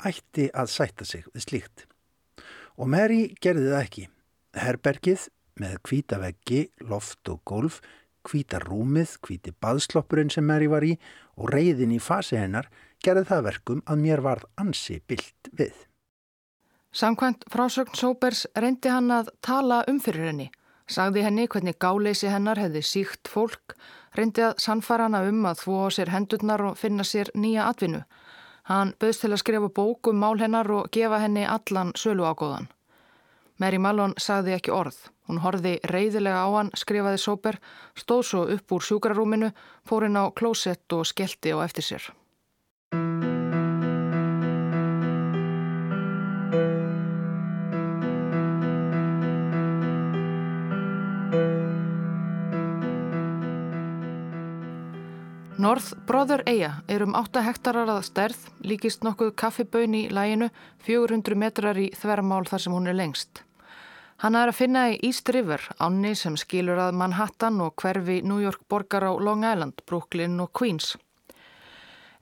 ætti 0.04 0.50
að 0.52 0.72
sætta 0.74 1.08
sig 1.08 1.24
við 1.32 1.46
slíkt. 1.46 1.86
Og 2.76 2.90
Mary 2.92 3.36
gerði 3.42 3.70
það 3.72 3.84
ekki. 3.86 4.08
Herbergið 4.56 5.28
með 5.60 5.78
kvítaveggi, 5.88 6.62
loft 6.90 7.30
og 7.32 7.40
golf, 7.48 7.80
kvítarúmið, 8.28 9.16
kvíti 9.24 9.54
baðsloppurinn 9.64 10.32
sem 10.34 10.46
Mary 10.48 10.68
var 10.72 10.84
í 10.84 10.96
og 11.40 11.52
reyðin 11.54 11.94
í 11.96 12.02
fasi 12.04 12.40
hennar 12.40 12.68
gerði 13.06 13.28
það 13.30 13.44
verkum 13.50 13.84
að 13.86 14.02
mér 14.02 14.24
varð 14.26 14.48
ansi 14.62 15.00
bilt 15.08 15.50
við. 15.54 15.76
Samkvæmt 16.96 17.44
frásögn 17.52 17.98
Sóbers 18.00 18.46
reyndi 18.56 18.90
hann 18.90 19.12
að 19.12 19.34
tala 19.44 19.84
um 19.92 20.00
fyrir 20.00 20.30
henni. 20.30 20.48
Sagði 20.88 21.26
henni 21.26 21.48
hvernig 21.50 21.76
gáleysi 21.82 22.30
hennar 22.30 22.62
hefði 22.62 22.82
síkt 22.86 23.28
fólk, 23.28 23.74
reyndi 24.16 24.46
að 24.46 24.62
sannfara 24.64 25.10
hana 25.10 25.26
um 25.28 25.44
að 25.50 25.64
þvó 25.64 25.80
á 25.86 25.90
sér 25.98 26.14
hendurnar 26.14 26.64
og 26.70 26.78
finna 26.80 27.04
sér 27.04 27.34
nýja 27.36 27.68
atvinnu. 27.72 28.04
Hann 28.70 28.94
bauðst 29.02 29.26
til 29.26 29.34
að 29.34 29.42
skrifa 29.44 29.70
bók 29.70 30.10
um 30.10 30.22
mál 30.24 30.40
hennar 30.40 30.72
og 30.72 30.90
gefa 30.94 31.20
henni 31.22 31.44
allan 31.46 31.92
sölu 32.00 32.26
ágóðan. 32.26 32.70
Mary 33.60 33.78
Mallon 33.78 34.16
sagði 34.18 34.56
ekki 34.56 34.74
orð. 34.74 34.98
Hún 35.28 35.42
horfi 35.42 35.80
reyðilega 35.90 36.46
á 36.46 36.50
hann, 36.54 36.72
skrifaði 36.78 37.20
Sóber, 37.22 37.58
stóð 37.98 38.24
svo 38.30 38.44
upp 38.56 38.72
úr 38.72 38.86
sjúkrarúminu, 38.88 39.52
fór 39.84 40.06
inn 40.08 40.22
á 40.22 40.30
klósett 40.32 40.94
og 40.94 41.08
skellti 41.10 41.52
á 41.52 41.60
eftir 41.66 41.86
sér. 41.88 42.14
North 55.66 55.96
Brother 56.06 56.44
Eya 56.46 56.84
er 56.88 57.02
um 57.02 57.16
8 57.18 57.42
hektarar 57.42 57.90
að 57.90 58.04
stærð, 58.06 58.42
líkist 58.70 59.02
nokkuð 59.08 59.32
kaffiböun 59.40 59.96
í 59.98 60.02
læginu, 60.14 60.52
400 60.86 61.38
metrar 61.42 61.80
í 61.82 61.88
þvermál 61.98 62.44
þar 62.46 62.62
sem 62.62 62.76
hún 62.76 62.92
er 62.92 62.98
lengst. 63.00 63.42
Hann 64.22 64.38
er 64.38 64.52
að 64.52 64.60
finna 64.60 64.84
í 64.94 65.00
East 65.10 65.32
River, 65.34 65.64
ánni 65.82 66.14
sem 66.16 66.38
skilur 66.38 66.84
að 66.84 67.00
Manhattan 67.00 67.58
og 67.66 67.74
hverfi 67.82 68.20
New 68.22 68.44
York 68.44 68.62
borgar 68.70 69.08
á 69.10 69.12
Long 69.18 69.42
Island, 69.42 69.82
Brooklyn 69.90 70.38
og 70.44 70.54
Queens. 70.54 70.94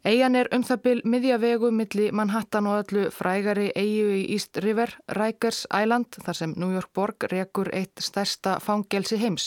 Eyjan 0.04 0.36
er 0.36 0.50
um 0.52 0.66
það 0.68 0.80
byl 0.84 1.02
miðjavegu 1.08 1.70
milli 1.72 2.10
Manhattan 2.12 2.66
og 2.68 2.82
öllu 2.82 3.06
frægari 3.16 3.70
eigu 3.72 4.18
í 4.18 4.26
East 4.36 4.60
River, 4.60 4.92
Rikers 5.16 5.62
Island, 5.72 6.18
þar 6.26 6.36
sem 6.36 6.56
New 6.60 6.74
York 6.76 6.92
borg 6.92 7.24
rekur 7.32 7.72
eitt 7.72 8.04
stærsta 8.04 8.58
fangelsi 8.60 9.16
heims. 9.22 9.46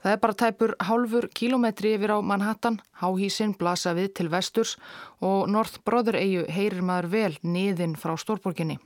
Það 0.00 0.16
er 0.16 0.22
bara 0.24 0.38
tæpur 0.42 0.74
hálfur 0.80 1.28
kílometri 1.36 1.92
yfir 1.98 2.16
á 2.16 2.24
Manhattan, 2.24 2.80
háhísinn 3.04 3.52
blasa 3.52 3.92
við 3.92 4.14
til 4.16 4.32
vesturs 4.32 4.78
og 5.20 5.52
North 5.52 5.84
Brother 5.84 6.16
eigu 6.16 6.48
heyrir 6.48 6.80
maður 6.80 7.12
vel 7.12 7.36
niðin 7.44 8.00
frá 8.00 8.16
stórborginni. 8.16 8.80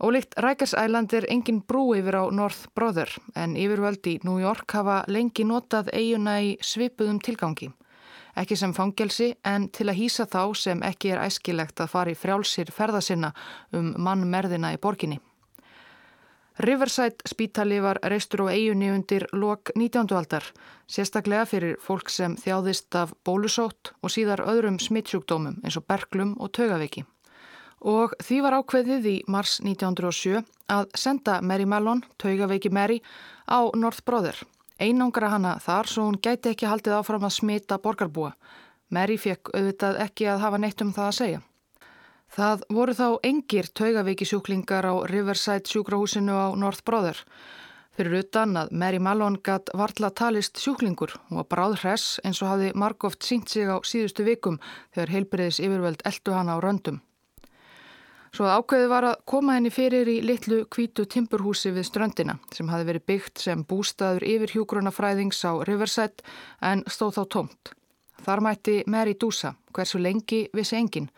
Ólíkt 0.00 0.40
Rikers 0.40 0.72
Island 0.72 1.12
er 1.12 1.28
engin 1.28 1.60
brú 1.60 1.90
yfir 1.92 2.16
á 2.16 2.32
North 2.32 2.72
Brother 2.72 3.12
en 3.36 3.52
yfirvöld 3.52 4.08
í 4.08 4.16
New 4.24 4.40
York 4.40 4.72
hafa 4.72 5.02
lengi 5.12 5.44
notað 5.44 5.92
eiguna 5.92 6.40
í 6.40 6.56
svipuðum 6.64 7.20
tilgangi 7.20 7.74
ekki 8.36 8.56
sem 8.56 8.74
fangelsi 8.76 9.30
en 9.44 9.68
til 9.72 9.88
að 9.90 9.98
hýsa 10.00 10.26
þá 10.28 10.42
sem 10.58 10.82
ekki 10.86 11.14
er 11.14 11.22
æskilegt 11.24 11.80
að 11.80 11.92
fara 11.92 12.12
í 12.12 12.18
frjálsir 12.18 12.72
ferðasinna 12.74 13.32
um 13.76 13.94
mannmerðina 13.98 14.74
í 14.76 14.80
borginni. 14.82 15.18
Riverside 16.58 17.28
spítali 17.28 17.82
var 17.84 17.98
reistur 18.02 18.46
á 18.48 18.56
eigunni 18.56 18.88
undir 18.88 19.26
lok 19.32 19.74
19. 19.76 20.08
aldar, 20.16 20.44
sérstaklega 20.88 21.44
fyrir 21.44 21.76
fólk 21.84 22.08
sem 22.08 22.36
þjáðist 22.40 22.96
af 22.96 23.12
bólusótt 23.28 23.92
og 24.00 24.14
síðar 24.14 24.40
öðrum 24.48 24.78
smittsjúkdómum 24.80 25.60
eins 25.62 25.76
og 25.76 25.84
berglum 25.84 26.32
og 26.40 26.54
tögaveiki. 26.56 27.04
Og 27.84 28.16
því 28.24 28.40
var 28.40 28.56
ákveðið 28.56 29.08
í 29.12 29.16
mars 29.28 29.58
1907 29.60 30.40
að 30.72 30.88
senda 30.96 31.42
Mary 31.44 31.68
Mellon, 31.68 32.00
tögaveiki 32.16 32.72
Mary, 32.72 33.02
á 33.44 33.68
North 33.76 34.00
Brother 34.08 34.40
Einangra 34.76 35.30
hana 35.32 35.56
þar 35.64 35.88
svo 35.88 36.04
hún 36.04 36.18
gæti 36.20 36.52
ekki 36.52 36.68
haldið 36.68 36.98
áfram 36.98 37.24
að 37.24 37.36
smita 37.38 37.78
borgarbúa. 37.80 38.34
Mary 38.92 39.16
fekk 39.16 39.54
auðvitað 39.56 40.00
ekki 40.04 40.26
að 40.28 40.42
hafa 40.44 40.58
neitt 40.60 40.82
um 40.84 40.92
það 40.92 41.06
að 41.06 41.16
segja. 41.18 41.40
Það 42.36 42.64
voru 42.76 42.94
þá 42.98 43.06
engir 43.24 43.70
taugaveikisjúklingar 43.78 44.84
á 44.84 44.94
Riverside 45.08 45.70
sjúkrahúsinu 45.70 46.36
á 46.36 46.46
North 46.58 46.84
Brother. 46.84 47.16
Fyrir 47.96 48.18
utan 48.20 48.52
að 48.60 48.74
Mary 48.76 49.00
Malone 49.00 49.40
gatt 49.40 49.72
varla 49.72 50.10
talist 50.12 50.60
sjúklingur 50.60 51.14
og 51.32 51.48
bráð 51.48 51.78
hress 51.80 52.20
eins 52.20 52.42
og 52.44 52.52
hafi 52.52 52.74
margóft 52.76 53.24
sínt 53.24 53.48
sig 53.48 53.64
á 53.64 53.80
síðustu 53.80 54.26
vikum 54.28 54.60
þegar 54.92 55.14
heilbriðis 55.14 55.62
yfirvöld 55.64 56.04
eldu 56.04 56.36
hana 56.36 56.60
á 56.60 56.60
röndum. 56.60 57.00
Svo 58.36 58.44
ákveði 58.52 58.88
var 58.90 59.04
að 59.08 59.20
koma 59.24 59.54
henni 59.56 59.70
fyrir 59.72 60.08
í 60.12 60.18
litlu 60.20 60.58
kvítu 60.68 61.06
timburhúsi 61.08 61.70
við 61.72 61.86
ströndina 61.88 62.34
sem 62.52 62.68
hafi 62.68 62.84
verið 62.84 63.06
byggt 63.08 63.40
sem 63.46 63.62
bústaður 63.64 64.26
yfir 64.28 64.52
hjúgrunafræðings 64.52 65.40
á 65.48 65.56
Riverside 65.64 66.20
en 66.60 66.84
stóð 66.84 67.16
þá 67.16 67.22
tómt. 67.32 67.72
Þar 68.28 68.44
mætti 68.44 68.78
Mary 68.92 69.16
Dúsa, 69.16 69.54
hversu 69.72 70.02
lengi 70.04 70.44
vissi 70.52 70.76
engin. 70.76 71.08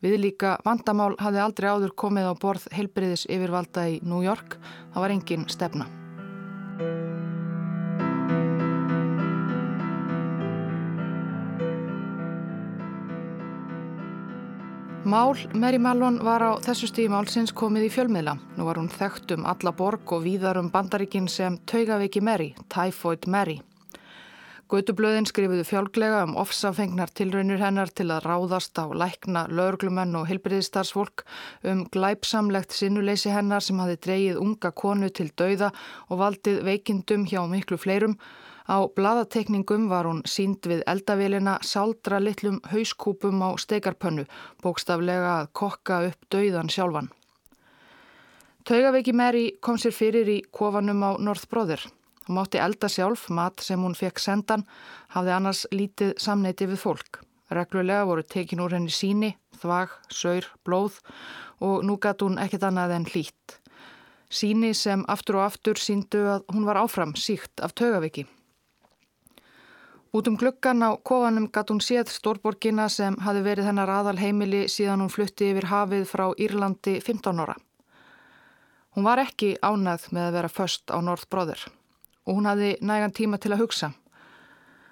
Við 0.00 0.16
líka 0.24 0.56
vandamál 0.64 1.12
hafi 1.20 1.44
aldrei 1.44 1.68
áður 1.68 1.92
komið 1.92 2.32
á 2.32 2.34
borð 2.40 2.70
heilbriðis 2.72 3.28
yfirvalda 3.28 3.90
í 3.92 3.98
New 4.00 4.24
York. 4.24 4.56
Það 4.94 5.04
var 5.04 5.20
engin 5.20 5.50
stefna. 5.52 5.92
Mál 15.04 15.34
Mary 15.54 15.78
Mellon 15.82 16.20
var 16.22 16.44
á 16.46 16.50
þessu 16.62 16.86
stíði 16.86 17.10
málsins 17.10 17.50
komið 17.58 17.88
í 17.88 17.90
fjölmiðla. 17.90 18.36
Nú 18.54 18.66
var 18.68 18.78
hún 18.78 18.86
þekkt 18.86 19.32
um 19.34 19.48
alla 19.50 19.72
borg 19.74 20.12
og 20.14 20.22
víðar 20.22 20.60
um 20.60 20.68
bandaríkin 20.70 21.26
sem 21.26 21.56
Taugaveiki 21.66 22.22
Mary, 22.22 22.52
Typhoid 22.70 23.26
Mary. 23.26 23.56
Gautublöðin 24.70 25.26
skrifuðu 25.26 25.64
fjálglega 25.66 26.22
um 26.28 26.36
ofsafengnar 26.38 27.10
tilraunir 27.18 27.58
hennar 27.60 27.90
til 27.90 28.06
að 28.14 28.28
ráðast 28.30 28.78
á 28.78 28.86
lækna, 28.94 29.48
löglumenn 29.50 30.14
og 30.16 30.30
hilbriðistarsfólk 30.30 31.26
um 31.66 31.82
glæpsamlegt 31.90 32.72
sinnuleysi 32.72 33.34
hennar 33.34 33.60
sem 33.66 33.82
hafi 33.82 33.98
dreyið 34.06 34.38
unga 34.40 34.70
konu 34.70 35.10
til 35.10 35.32
dauða 35.34 35.74
og 36.08 36.22
valdið 36.22 36.62
veikindum 36.70 37.26
hjá 37.26 37.42
miklu 37.50 37.76
fleirum 37.76 38.16
Á 38.68 38.86
bladatekningum 38.94 39.88
var 39.90 40.06
hún 40.06 40.22
sínd 40.28 40.66
við 40.70 40.84
eldavélina 40.86 41.56
sáldra 41.66 42.20
litlum 42.22 42.60
hauskúpum 42.70 43.42
á 43.42 43.50
steikarpönnu, 43.58 44.26
bókstaflega 44.62 45.32
að 45.40 45.50
kokka 45.52 45.98
upp 46.10 46.30
dauðan 46.30 46.70
sjálfan. 46.70 47.10
Taugaveiki 48.62 49.12
Mary 49.12 49.48
kom 49.60 49.78
sér 49.78 49.94
fyrir 49.96 50.28
í 50.30 50.38
kofanum 50.54 51.02
á 51.02 51.10
Norðbróðir. 51.18 51.82
Hún 52.28 52.38
mátti 52.38 52.60
elda 52.62 52.86
sjálf, 52.86 53.26
mat 53.34 53.58
sem 53.58 53.82
hún 53.82 53.96
fekk 53.98 54.20
sendan, 54.22 54.62
hafði 55.10 55.32
annars 55.34 55.64
lítið 55.74 56.12
samneiti 56.22 56.68
við 56.70 56.78
fólk. 56.84 57.18
Reglulega 57.50 58.06
voru 58.06 58.22
tekin 58.22 58.62
úr 58.62 58.76
henni 58.76 58.94
síni, 58.94 59.32
þvag, 59.58 59.96
saur, 60.08 60.46
blóð 60.64 61.00
og 61.60 61.82
nú 61.82 61.98
gatt 61.98 62.22
hún 62.22 62.38
ekkert 62.38 62.68
annað 62.70 62.94
en 63.00 63.08
hlýtt. 63.10 63.58
Síni 64.32 64.70
sem 64.78 65.02
aftur 65.12 65.40
og 65.40 65.48
aftur 65.50 65.82
síndu 65.82 66.22
að 66.36 66.46
hún 66.54 66.64
var 66.64 66.80
áfram 66.80 67.16
síkt 67.18 67.60
af 67.60 67.74
taugaveiki. 67.74 68.24
Út 70.12 70.28
um 70.28 70.36
gluggan 70.36 70.84
á 70.84 70.92
kofanum 71.00 71.46
gatt 71.48 71.70
hún 71.72 71.80
séð 71.80 72.10
stórborgina 72.12 72.84
sem 72.92 73.14
hafi 73.24 73.40
verið 73.40 73.70
hennar 73.70 73.88
aðal 73.88 74.18
heimili 74.20 74.66
síðan 74.68 75.00
hún 75.00 75.12
flutti 75.12 75.48
yfir 75.48 75.70
hafið 75.70 76.04
frá 76.10 76.26
Írlandi 76.36 76.98
15 77.00 77.40
ára. 77.40 77.54
Hún 78.92 79.06
var 79.08 79.22
ekki 79.22 79.54
ánæð 79.64 80.10
með 80.12 80.26
að 80.26 80.36
vera 80.36 80.50
först 80.52 80.92
á 80.92 81.00
Norðbróður 81.00 81.64
og 82.28 82.36
hún 82.36 82.46
hafi 82.50 82.74
nægan 82.84 83.16
tíma 83.16 83.40
til 83.40 83.54
að 83.54 83.64
hugsa. 83.64 83.88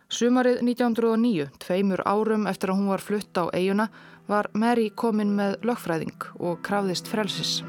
Sumarið 0.08 0.64
1909, 0.64 1.50
tveimur 1.60 2.00
árum 2.08 2.48
eftir 2.50 2.72
að 2.72 2.80
hún 2.80 2.88
var 2.90 3.04
flutt 3.04 3.36
á 3.36 3.44
eiguna, 3.52 3.90
var 4.26 4.48
Mary 4.54 4.88
komin 4.90 5.36
með 5.36 5.60
lögfræðing 5.68 6.16
og 6.40 6.64
krafðist 6.64 7.12
frelsis. 7.12 7.60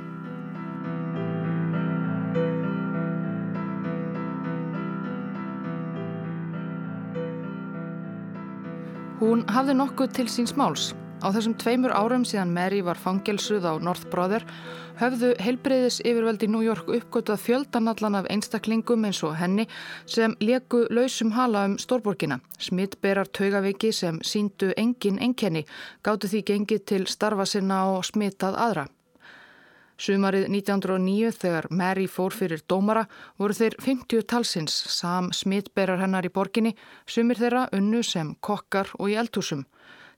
Hún 9.22 9.44
hafði 9.54 9.76
nokkuð 9.78 10.14
til 10.18 10.24
síns 10.34 10.56
máls. 10.58 10.96
Á 11.22 11.30
þessum 11.30 11.54
tveimur 11.62 11.92
árum 11.94 12.24
síðan 12.26 12.50
Mary 12.56 12.80
var 12.82 12.98
fangelsuð 12.98 13.68
á 13.70 13.78
North 13.78 14.08
Brother 14.10 14.42
höfðu 14.98 15.36
heilbreyðis 15.38 16.00
yfirveldi 16.02 16.48
New 16.50 16.64
York 16.66 16.90
uppgötuð 16.90 17.38
fjöldanallan 17.44 18.18
af 18.18 18.30
einstaklingum 18.34 19.06
eins 19.06 19.20
og 19.22 19.36
henni 19.38 19.68
sem 20.10 20.34
leku 20.42 20.88
lausum 20.90 21.36
hala 21.38 21.68
um 21.70 21.76
stórborgina. 21.78 22.40
Smittberar 22.58 23.30
taugaveiki 23.30 23.92
sem 23.94 24.18
síndu 24.26 24.72
engin 24.74 25.22
enkenni 25.22 25.68
gáttu 26.02 26.26
því 26.32 26.42
gengið 26.50 26.82
til 26.90 27.06
starfa 27.06 27.46
sinna 27.46 27.84
og 27.94 28.02
smittað 28.10 28.58
aðra. 28.58 28.88
Sumarið 30.02 30.48
1909 30.50 31.30
þegar 31.38 31.68
Mary 31.70 32.08
fór 32.10 32.34
fyrir 32.34 32.64
dómara 32.66 33.04
voru 33.38 33.54
þeir 33.54 33.76
50 33.84 34.24
talsins 34.32 34.74
sam 34.90 35.28
smittberar 35.30 36.02
hennar 36.02 36.26
í 36.26 36.32
borginni, 36.34 36.72
sumir 37.06 37.38
þeirra 37.38 37.68
unnu 37.78 38.02
sem 38.02 38.32
kokkar 38.42 38.90
og 38.98 39.12
í 39.12 39.18
eldhúsum. 39.22 39.68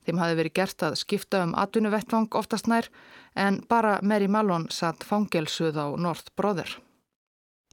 Þeim 0.07 0.21
hafi 0.23 0.37
verið 0.39 0.55
gert 0.61 0.85
að 0.87 0.95
skipta 1.01 1.43
um 1.43 1.51
atvinnuvettvang 1.59 2.31
oftast 2.39 2.71
nær 2.71 2.87
en 3.35 3.59
bara 3.67 3.97
Mary 4.01 4.31
Mallon 4.31 4.69
satt 4.71 5.03
fangelsuð 5.03 5.75
á 5.75 5.87
North 5.99 6.31
Brother. 6.39 6.79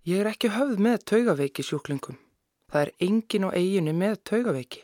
Ég 0.02 0.24
er 0.24 0.32
ekki 0.32 0.50
höfð 0.50 0.82
með 0.82 1.06
taugaveiki 1.12 1.62
sjúklingum. 1.62 2.18
Það 2.74 2.88
er 2.88 2.94
engin 3.06 3.46
á 3.46 3.50
eiginu 3.54 3.94
með 3.94 4.18
taugaveiki. 4.26 4.82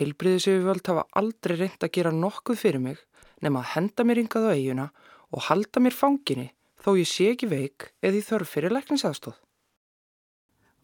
Heilbriðisöfuvöld 0.00 0.88
hafa 0.88 1.08
aldrei 1.12 1.58
reynd 1.58 1.84
að 1.84 1.92
gera 1.92 2.16
nokkuð 2.16 2.64
fyrir 2.64 2.80
mig 2.80 3.04
nema 3.44 3.60
að 3.60 3.72
henda 3.74 4.06
mér 4.06 4.22
yngað 4.22 4.48
á 4.48 4.56
eiguna 4.56 4.92
og 5.32 5.48
halda 5.48 5.80
mér 5.80 5.96
fanginni 5.96 6.50
þó 6.82 6.94
ég 6.98 7.08
sé 7.08 7.30
ekki 7.32 7.48
veik 7.50 7.88
eða 8.02 8.18
í 8.18 8.26
þörf 8.26 8.52
fyrir 8.56 8.74
lækningsaðstóð. 8.74 9.38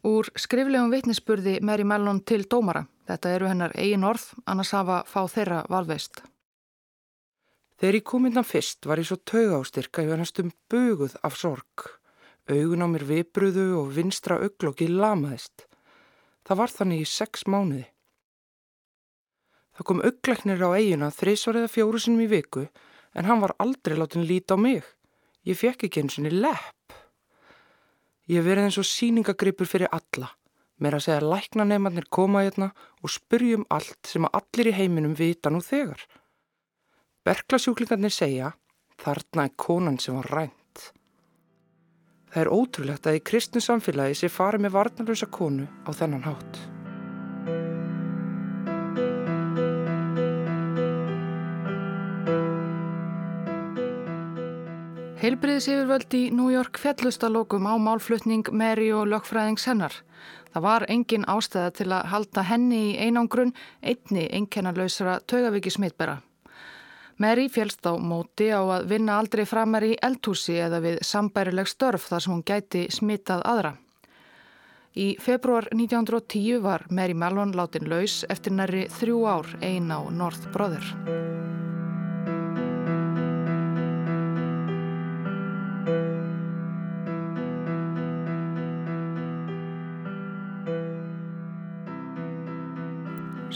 Úr 0.09 0.29
skriflegum 0.39 0.93
vitnisspurði 0.95 1.59
Mary 1.61 1.85
Mellon 1.85 2.21
til 2.23 2.45
dómara. 2.47 2.85
Þetta 3.09 3.31
eru 3.35 3.49
hennar 3.51 3.75
eigin 3.75 4.07
orð, 4.07 4.29
annars 4.47 4.71
hafa 4.77 5.01
fá 5.11 5.25
þeirra 5.27 5.65
valveist. 5.73 6.23
Þegar 7.79 7.99
ég 7.99 8.07
kom 8.07 8.27
innan 8.27 8.47
fyrst 8.47 8.87
var 8.87 8.99
ég 9.03 9.09
svo 9.09 9.19
tauga 9.23 9.59
ástyrka 9.59 10.05
ég 10.05 10.13
var 10.13 10.21
næstum 10.23 10.53
buguð 10.71 11.17
af 11.27 11.37
sorg. 11.39 11.89
Augun 12.49 12.83
á 12.83 12.89
mér 12.91 13.05
vipruðu 13.07 13.69
og 13.83 13.93
vinstra 13.95 14.39
auglokki 14.43 14.89
lamaðist. 14.91 15.67
Það 16.47 16.61
var 16.63 16.75
þannig 16.75 17.03
í 17.05 17.11
sex 17.11 17.47
mánuði. 17.47 17.87
Það 19.79 19.87
kom 19.91 20.03
augleiknir 20.03 20.63
á 20.63 20.71
eiguna 20.75 21.11
þrísvar 21.15 21.61
eða 21.61 21.71
fjóru 21.75 22.01
sinum 22.03 22.23
í 22.25 22.31
viku 22.31 22.65
en 23.15 23.29
hann 23.29 23.43
var 23.43 23.55
aldrei 23.63 23.97
látin 23.99 24.27
líti 24.29 24.55
á 24.55 24.59
mig. 24.59 24.85
Ég 25.47 25.57
fekk 25.59 25.87
ekki 25.89 26.03
eins 26.03 26.19
og 26.19 26.27
niður 26.27 26.43
lepp. 26.49 26.97
Ég 28.29 28.45
verið 28.45 28.69
eins 28.69 28.79
og 28.81 28.89
síningagripur 28.89 29.69
fyrir 29.69 29.89
alla. 29.93 30.35
Mér 30.79 30.99
að 30.99 31.07
segja 31.07 31.23
að 31.23 31.31
læknanemarnir 31.33 32.07
koma 32.13 32.45
hérna 32.45 32.71
og 33.03 33.11
spyrjum 33.11 33.65
allt 33.73 33.99
sem 34.07 34.27
að 34.29 34.41
allir 34.41 34.71
í 34.71 34.77
heiminum 34.77 35.17
vita 35.19 35.51
nú 35.51 35.63
þegar. 35.65 36.05
Berklasjúklingarnir 37.27 38.15
segja, 38.15 38.53
þarna 39.03 39.49
er 39.49 39.57
konan 39.57 39.99
sem 39.99 40.17
var 40.21 40.31
rænt. 40.37 40.87
Það 42.29 42.43
er 42.45 42.53
ótrúlegt 42.53 43.09
að 43.09 43.19
í 43.19 43.27
kristnu 43.33 43.65
samfélagi 43.65 44.21
sé 44.21 44.31
farið 44.33 44.67
með 44.67 44.77
varnalösa 44.77 45.31
konu 45.33 45.67
á 45.89 45.91
þennan 45.97 46.29
hátt. 46.29 46.78
Heilbriðis 55.19 55.67
yfirvöld 55.67 56.15
í 56.15 56.29
New 56.31 56.47
York 56.53 56.79
fjallustalókum 56.79 57.65
á 57.67 57.75
málflutning 57.83 58.53
Mary 58.55 58.93
og 58.95 59.09
lögfræðings 59.11 59.65
hennar. 59.67 59.97
Það 60.55 60.63
var 60.63 60.85
engin 60.87 61.27
ástæða 61.27 61.73
til 61.75 61.87
að 61.91 62.07
halda 62.13 62.45
henni 62.47 62.79
í 62.93 62.93
einangrun 63.03 63.51
einni 63.83 64.29
einkennarlausra 64.31 65.17
tögaviki 65.27 65.73
smittbera. 65.75 66.21
Mary 67.19 67.49
fjelst 67.51 67.83
á 67.91 67.99
móti 67.99 68.47
á 68.55 68.63
að 68.63 68.87
vinna 68.93 69.19
aldrei 69.19 69.43
framar 69.43 69.83
í 69.83 69.97
eldhúsi 69.99 70.55
eða 70.55 70.79
við 70.87 71.03
sambærileg 71.03 71.67
störf 71.67 72.07
þar 72.07 72.23
sem 72.23 72.37
hún 72.37 72.47
gæti 72.47 72.87
smittað 72.95 73.43
aðra. 73.43 73.75
Í 74.95 75.17
februar 75.19 75.67
1910 75.75 76.63
var 76.63 76.87
Mary 76.95 77.19
Mellon 77.19 77.59
látin 77.59 77.91
laus 77.91 78.23
eftir 78.31 78.55
næri 78.55 78.87
þrjú 79.01 79.27
ár 79.27 79.51
ein 79.67 79.91
á 79.91 79.99
North 80.15 80.47
Brother. 80.55 80.87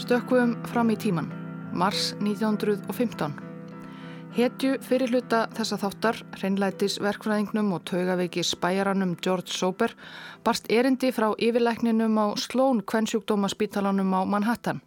Stökkum 0.03 0.57
fram 0.67 0.89
í 0.91 0.97
tíman, 0.99 1.29
mars 1.79 2.09
1915. 2.19 3.37
Hetju 4.35 4.73
fyrir 4.83 5.13
hluta 5.13 5.45
þessa 5.55 5.77
þáttar, 5.79 6.19
hreinlætis 6.35 6.97
verkfræðingnum 6.99 7.69
og 7.77 7.85
taugaveiki 7.87 8.43
spæjaranum 8.43 9.13
George 9.23 9.55
Sober, 9.55 9.93
barst 10.43 10.67
erindi 10.67 11.13
frá 11.15 11.29
yfirleikninum 11.39 12.19
á 12.19 12.35
Sloan 12.35 12.83
kvennsjúkdómaspítalanum 12.83 14.11
á 14.11 14.27
Manhattan. 14.27 14.83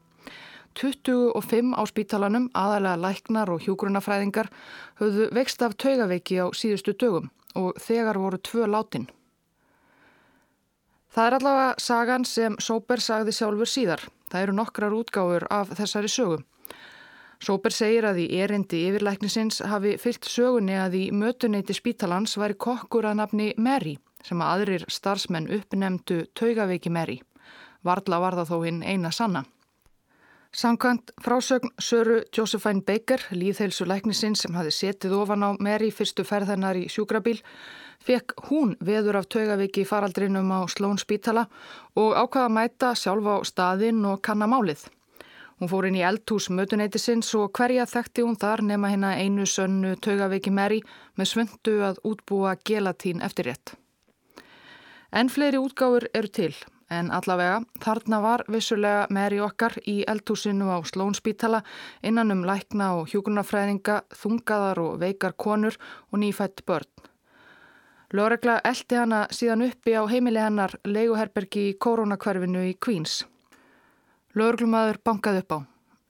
25 0.76 1.72
á 1.80 1.82
spítalanum, 1.88 2.50
aðalega 2.52 3.00
læknar 3.00 3.56
og 3.56 3.64
hjúgrunafræðingar, 3.64 4.52
höfðu 5.00 5.32
vext 5.32 5.64
af 5.64 5.80
taugaveiki 5.80 6.44
á 6.44 6.52
síðustu 6.52 6.92
dögum 6.92 7.32
og 7.56 7.72
þegar 7.80 8.20
voru 8.20 8.36
tvö 8.36 8.68
látin. 8.68 9.08
Það 11.16 11.26
er 11.26 11.34
allavega 11.38 11.68
sagan 11.80 12.24
sem 12.28 12.56
Sober 12.60 13.00
sagði 13.00 13.32
sjálfur 13.32 13.70
síðar. 13.72 14.02
Það 14.28 14.42
eru 14.42 14.54
nokkrar 14.58 14.92
útgáfur 14.92 15.46
af 15.48 15.70
þessari 15.78 16.10
sögu. 16.12 16.42
Sóper 17.40 17.72
segir 17.72 18.04
að 18.04 18.20
í 18.20 18.26
erindi 18.36 18.82
yfirlæknisins 18.90 19.62
hafi 19.64 19.94
fyllt 20.00 20.28
sögunni 20.28 20.76
að 20.76 20.98
í 21.00 21.02
mötuneyti 21.16 21.72
spítalans 21.76 22.36
væri 22.36 22.58
kokkur 22.60 23.08
að 23.08 23.16
nafni 23.22 23.48
Mary 23.56 23.94
sem 24.28 24.44
að 24.44 24.52
aðrir 24.52 24.86
starfsmenn 24.92 25.48
uppnemdu 25.56 26.26
taugaveiki 26.36 26.92
Mary. 26.92 27.22
Varðla 27.80 28.20
var 28.20 28.36
það 28.36 28.52
þó 28.52 28.56
hinn 28.66 28.84
eina 28.84 29.12
sanna. 29.12 29.46
Samkvæmt 30.52 31.10
frásögn 31.20 31.68
Söru 31.78 32.22
Josephine 32.36 32.80
Baker, 32.80 33.20
líðheilsu 33.30 33.84
læknisins 33.84 34.44
sem 34.44 34.54
hafi 34.54 34.70
setið 34.72 35.16
ofan 35.18 35.44
á 35.44 35.50
Mary 35.60 35.90
fyrstu 35.90 36.24
ferðanar 36.24 36.78
í 36.78 36.86
sjúkrabíl, 36.88 37.40
fekk 38.00 38.34
hún 38.48 38.76
veður 38.80 39.18
af 39.20 39.28
taugaviki 39.28 39.84
faraldrinum 39.84 40.52
á 40.54 40.64
Slón 40.70 41.00
spítala 41.02 41.48
og 41.96 42.14
ákvaða 42.14 42.46
að 42.46 42.54
mæta 42.56 42.92
sjálf 42.94 43.26
á 43.26 43.36
staðinn 43.44 44.04
og 44.06 44.22
kannamálið. 44.22 44.86
Hún 45.58 45.70
fór 45.72 45.88
inn 45.88 45.96
í 45.96 46.04
eldhús 46.04 46.50
mötuneytisins 46.52 47.32
og 47.36 47.50
hverja 47.56 47.86
þekkti 47.88 48.24
hún 48.24 48.36
þar 48.36 48.62
nema 48.62 48.90
hérna 48.92 49.14
einu 49.16 49.46
sönnu 49.48 49.94
taugaviki 50.04 50.52
Mary 50.52 50.82
með 51.16 51.30
svöndu 51.32 51.76
að 51.90 52.00
útbúa 52.04 52.54
gelatín 52.60 53.24
eftir 53.24 53.48
rétt. 53.50 53.74
En 55.12 55.32
fleiri 55.32 55.56
útgáfur 55.56 56.08
eru 56.12 56.28
til 56.28 56.54
en 56.90 57.10
allavega 57.10 57.60
þarna 57.82 58.20
var 58.22 58.44
vissulega 58.52 59.06
meðri 59.10 59.40
okkar 59.42 59.74
í 59.86 59.96
eldhúsinu 60.08 60.70
á 60.70 60.78
Slónspítala 60.86 61.62
innan 62.02 62.30
um 62.30 62.44
lækna 62.46 62.92
og 63.00 63.10
hjúkunarfræðinga, 63.10 64.02
þungaðar 64.14 64.82
og 64.84 64.98
veikar 65.02 65.34
konur 65.34 65.76
og 66.12 66.20
nýfætt 66.22 66.62
börn. 66.66 66.90
Lóregla 68.14 68.60
eldi 68.64 68.94
hana 68.94 69.24
síðan 69.34 69.64
uppi 69.66 69.96
á 69.98 70.06
heimili 70.06 70.38
hennar 70.38 70.76
leiguherbergi 70.86 71.70
í 71.72 71.78
koronakverfinu 71.78 72.62
í 72.70 72.76
Queens. 72.78 73.24
Lóreglumadur 74.38 75.00
bankaði 75.02 75.42
upp 75.42 75.56
á. 75.56 75.58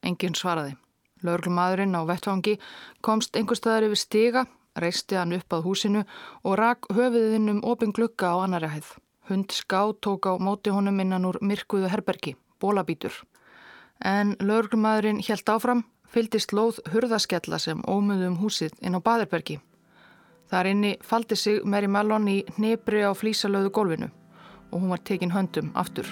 Engin 0.05 0.37
svaraði. 0.37 0.75
Lóreglumadurinn 1.25 1.97
á 1.97 2.05
vettvangi 2.05 2.59
komst 3.01 3.35
einhver 3.35 3.57
staðar 3.57 3.87
yfir 3.89 4.01
stiga, 4.03 4.45
reisti 4.77 5.17
hann 5.17 5.33
upp 5.33 5.57
að 5.57 5.65
húsinu 5.65 6.05
og 6.43 6.57
rak 6.61 6.85
höfuðinn 6.93 7.49
um 7.55 7.63
opin 7.65 7.95
glukka 7.97 8.29
á 8.29 8.45
annari 8.45 8.69
hæð. 8.77 8.93
Hund 9.27 9.51
ská 9.51 9.91
tók 9.99 10.25
á 10.25 10.39
móti 10.39 10.71
honum 10.71 10.99
innan 10.99 11.25
úr 11.27 11.37
myrkuðu 11.41 11.89
herbergi, 11.91 12.35
bólabítur. 12.59 13.11
En 13.99 14.35
lóreglumadurinn 14.39 15.19
helt 15.27 15.49
áfram, 15.49 15.83
fyldist 16.07 16.53
lóð 16.55 16.79
hurðaskella 16.93 17.59
sem 17.59 17.83
ómuðu 17.83 18.31
um 18.31 18.39
húsið 18.39 18.77
inn 18.79 18.95
á 18.95 19.03
baðerbergi. 19.03 19.59
Þar 20.47 20.71
inni 20.71 20.95
faldi 21.03 21.35
sig 21.35 21.65
Mary 21.65 21.91
Mallon 21.91 22.31
í 22.31 22.39
nefri 22.57 23.03
á 23.03 23.11
flísalöðu 23.11 23.73
gólfinu 23.75 24.11
og 24.71 24.81
hún 24.81 24.89
var 24.95 25.03
tekin 25.03 25.35
höndum 25.35 25.71
aftur. 25.75 26.07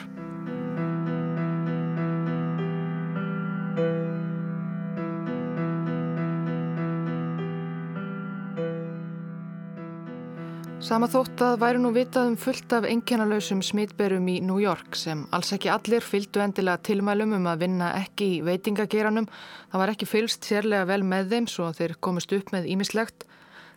Sama 10.85 11.07
þótt 11.09 11.41
að 11.41 11.55
væri 11.63 11.79
nú 11.81 11.89
vitað 11.95 12.27
um 12.29 12.33
fullt 12.37 12.73
af 12.77 12.85
engjannalausum 12.85 13.63
smitberum 13.65 14.27
í 14.29 14.35
New 14.45 14.59
York 14.61 14.93
sem 14.99 15.23
alls 15.33 15.49
ekki 15.55 15.71
allir 15.73 16.05
fylgdu 16.05 16.43
endilega 16.43 16.77
tilmælum 16.85 17.33
um 17.39 17.47
að 17.49 17.63
vinna 17.63 17.87
ekki 18.03 18.27
í 18.35 18.43
veitingageranum. 18.45 19.25
Það 19.71 19.81
var 19.81 19.93
ekki 19.95 20.07
fylgst 20.11 20.45
sérlega 20.45 20.85
vel 20.85 20.99
með 21.01 21.33
þeim 21.33 21.49
svo 21.49 21.71
þeir 21.73 21.95
komist 22.05 22.37
upp 22.37 22.53
með 22.53 22.69
ímislegt. 22.75 23.25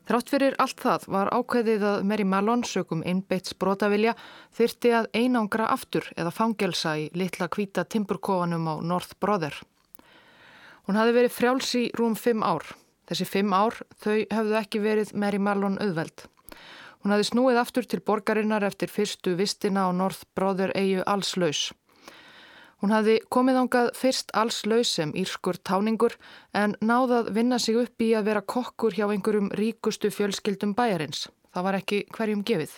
Þrátt 0.04 0.34
fyrir 0.34 0.60
allt 0.60 0.84
það 0.84 1.08
var 1.16 1.32
ákveðið 1.32 1.88
að 1.94 2.06
Mary 2.12 2.28
Mallon 2.28 2.68
sögum 2.68 3.00
innbeits 3.08 3.56
brotavilja 3.56 4.12
þyrti 4.60 4.96
að 5.00 5.12
einangra 5.16 5.72
aftur 5.72 6.12
eða 6.12 6.36
fangelsa 6.42 6.98
í 7.00 7.10
litla 7.16 7.48
kvíta 7.48 7.88
timburkofanum 7.88 8.68
á 8.68 8.74
North 8.84 9.16
Brother. 9.16 9.56
Hún 10.84 11.00
hafi 11.00 11.16
verið 11.16 11.38
frjáls 11.40 11.72
í 11.72 11.88
rúm 11.96 12.20
fimm 12.20 12.44
ár. 12.44 12.68
Þessi 13.08 13.32
fimm 13.32 13.56
ár 13.56 13.80
þau 13.96 14.18
hefðu 14.28 14.58
ekki 14.60 14.84
verið 14.84 15.16
Mary 15.16 15.40
Mallon 15.40 15.80
auðveld. 15.80 16.28
Hún 17.08 17.14
hafði 17.14 17.24
snúið 17.30 17.56
aftur 17.56 17.86
til 17.88 17.98
borgarinnar 18.04 18.64
eftir 18.66 18.90
fyrstu 18.92 19.32
vistina 19.38 19.86
á 19.88 19.96
North 19.96 20.26
Brother 20.36 20.74
eigu 20.76 21.06
allslaus. 21.08 21.70
Hún 22.84 22.92
hafði 22.92 23.14
komið 23.32 23.60
ángað 23.62 23.88
fyrst 23.96 24.34
allslaus 24.36 24.90
sem 24.98 25.14
írskur 25.16 25.56
táningur 25.56 26.18
en 26.52 26.76
náðað 26.84 27.32
vinna 27.32 27.56
sig 27.56 27.80
upp 27.80 28.04
í 28.04 28.10
að 28.12 28.28
vera 28.28 28.44
kokkur 28.44 28.92
hjá 28.92 29.06
einhverjum 29.06 29.48
ríkustu 29.56 30.12
fjölskyldum 30.12 30.76
bæjarins. 30.76 31.30
Það 31.56 31.66
var 31.70 31.80
ekki 31.80 32.04
hverjum 32.12 32.44
gefið. 32.44 32.76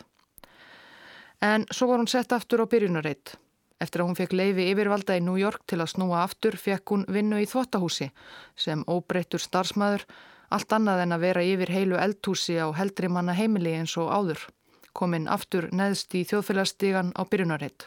En 1.43 1.67
svo 1.75 1.91
var 1.91 1.99
hún 1.99 2.15
sett 2.15 2.31
aftur 2.31 2.63
á 2.63 2.71
byrjunarreitt. 2.71 3.35
Eftir 3.83 4.05
að 4.05 4.13
hún 4.13 4.21
fekk 4.23 4.39
leifi 4.39 4.71
yfirvalda 4.71 5.19
í 5.19 5.27
New 5.27 5.41
York 5.43 5.67
til 5.67 5.83
að 5.83 5.97
snúa 5.97 6.23
aftur 6.23 6.55
fekk 6.55 6.95
hún 6.95 7.09
vinnu 7.11 7.43
í 7.43 7.51
þvottahúsi 7.51 8.13
sem 8.55 8.87
óbreyttur 8.87 9.43
starfsmæður 9.43 10.07
Allt 10.51 10.73
annað 10.75 11.05
en 11.05 11.15
að 11.15 11.25
vera 11.29 11.43
yfir 11.47 11.71
heilu 11.71 11.99
eldhúsi 12.03 12.57
á 12.59 12.67
heldri 12.75 13.09
manna 13.09 13.37
heimili 13.39 13.77
eins 13.79 13.95
og 14.01 14.11
áður, 14.11 14.41
kominn 14.93 15.29
aftur 15.31 15.69
neðst 15.71 16.15
í 16.19 16.25
þjóðfélagstígan 16.27 17.13
á 17.15 17.23
byrjunarreitt. 17.23 17.87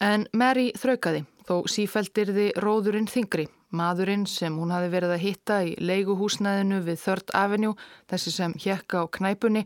En 0.00 0.26
Mary 0.32 0.70
þraukaði, 0.76 1.22
þó 1.48 1.68
sífældirði 1.72 2.50
róðurinn 2.60 3.08
þingri, 3.08 3.46
maðurinn 3.76 4.26
sem 4.28 4.56
hún 4.56 4.72
hafi 4.72 4.90
verið 4.92 5.14
að 5.14 5.22
hitta 5.24 5.60
í 5.64 5.76
leiguhúsnæðinu 5.80 6.82
við 6.88 6.98
Third 7.04 7.32
Avenue, 7.36 7.76
þessi 8.08 8.32
sem 8.34 8.56
hjekka 8.60 9.04
á 9.04 9.12
knæpunni, 9.12 9.64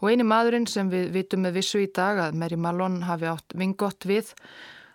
og 0.00 0.12
eini 0.12 0.24
maðurinn 0.24 0.68
sem 0.68 0.88
við 0.92 1.12
vitum 1.16 1.44
með 1.44 1.60
vissu 1.60 1.80
í 1.84 1.88
dag 1.96 2.20
að 2.26 2.36
Mary 2.40 2.56
Malone 2.56 3.04
hafi 3.08 3.28
átt 3.28 3.56
vingott 3.56 4.08
við, 4.08 4.32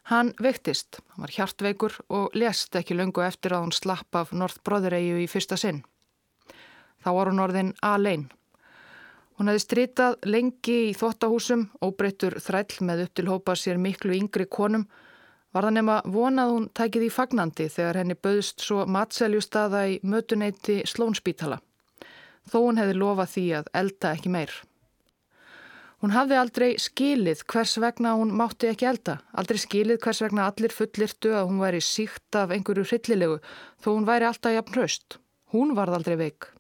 Hann 0.06 0.34
vektist, 0.38 1.00
hann 1.15 1.26
var 1.26 1.32
hjartveikur 1.34 1.96
og 2.13 2.36
lest 2.38 2.76
ekki 2.78 2.94
lungu 2.94 3.24
eftir 3.26 3.56
að 3.56 3.63
hún 3.63 3.72
slapp 3.74 4.18
af 4.20 4.34
North 4.38 4.60
Brothereyju 4.62 5.24
í 5.24 5.26
fyrsta 5.26 5.58
sinn. 5.58 5.80
Þá 7.02 7.10
var 7.18 7.32
hún 7.32 7.41
orðin 7.41 7.72
A-lein. 7.82 8.28
Hún 9.39 9.50
hefði 9.50 9.63
strítað 9.63 10.20
lengi 10.30 10.76
í 10.91 10.94
þottahúsum, 10.94 11.65
óbreyttur 11.82 12.38
þræll 12.38 12.86
með 12.86 13.02
upp 13.08 13.18
til 13.18 13.26
hópa 13.32 13.58
sér 13.58 13.82
miklu 13.82 14.13
yngri 14.13 14.46
konum, 14.46 14.86
var 15.56 15.65
það 15.65 15.76
nema 15.80 15.98
vonað 16.06 16.54
hún 16.54 16.70
tækið 16.78 17.08
í 17.08 17.12
fagnandi 17.18 17.68
þegar 17.74 18.00
henni 18.04 18.20
bauðst 18.28 18.62
svo 18.62 18.86
matseljustaða 18.86 19.84
í 19.89 20.00
mötuneyti 20.04 20.84
Slónspítala. 20.86 21.58
Þó 22.46 22.58
hún 22.62 22.78
hefði 22.78 23.02
lofað 23.02 23.34
því 23.34 23.46
að 23.58 23.70
elda 23.82 24.13
ekki 24.13 24.36
meir. 24.38 24.54
Hún 26.06 26.13
hafði 26.13 26.36
aldrei 26.38 26.68
skilið 26.78 27.39
hvers 27.50 27.72
vegna 27.82 28.12
hún 28.13 28.30
mátti 28.38 28.68
ekki 28.70 28.86
elda, 28.86 29.15
aldrei 29.34 29.58
skilið 29.58 30.04
hvers 30.04 30.20
vegna 30.22 30.44
allir 30.46 30.70
fullirtu 30.70 31.32
að 31.34 31.48
hún 31.50 31.63
væri 31.63 31.80
síkt 31.82 32.38
af 32.38 32.54
einhverju 32.54 32.84
hryllilegu 32.91 33.39
þó 33.82 33.88
hún 33.88 34.06
væri 34.06 34.28
alltaf 34.30 34.54
jafn 34.54 34.78
hraust. 34.78 35.18
Hún 35.50 35.74
varð 35.74 35.98
aldrei 35.98 36.20
veik. 36.20 36.52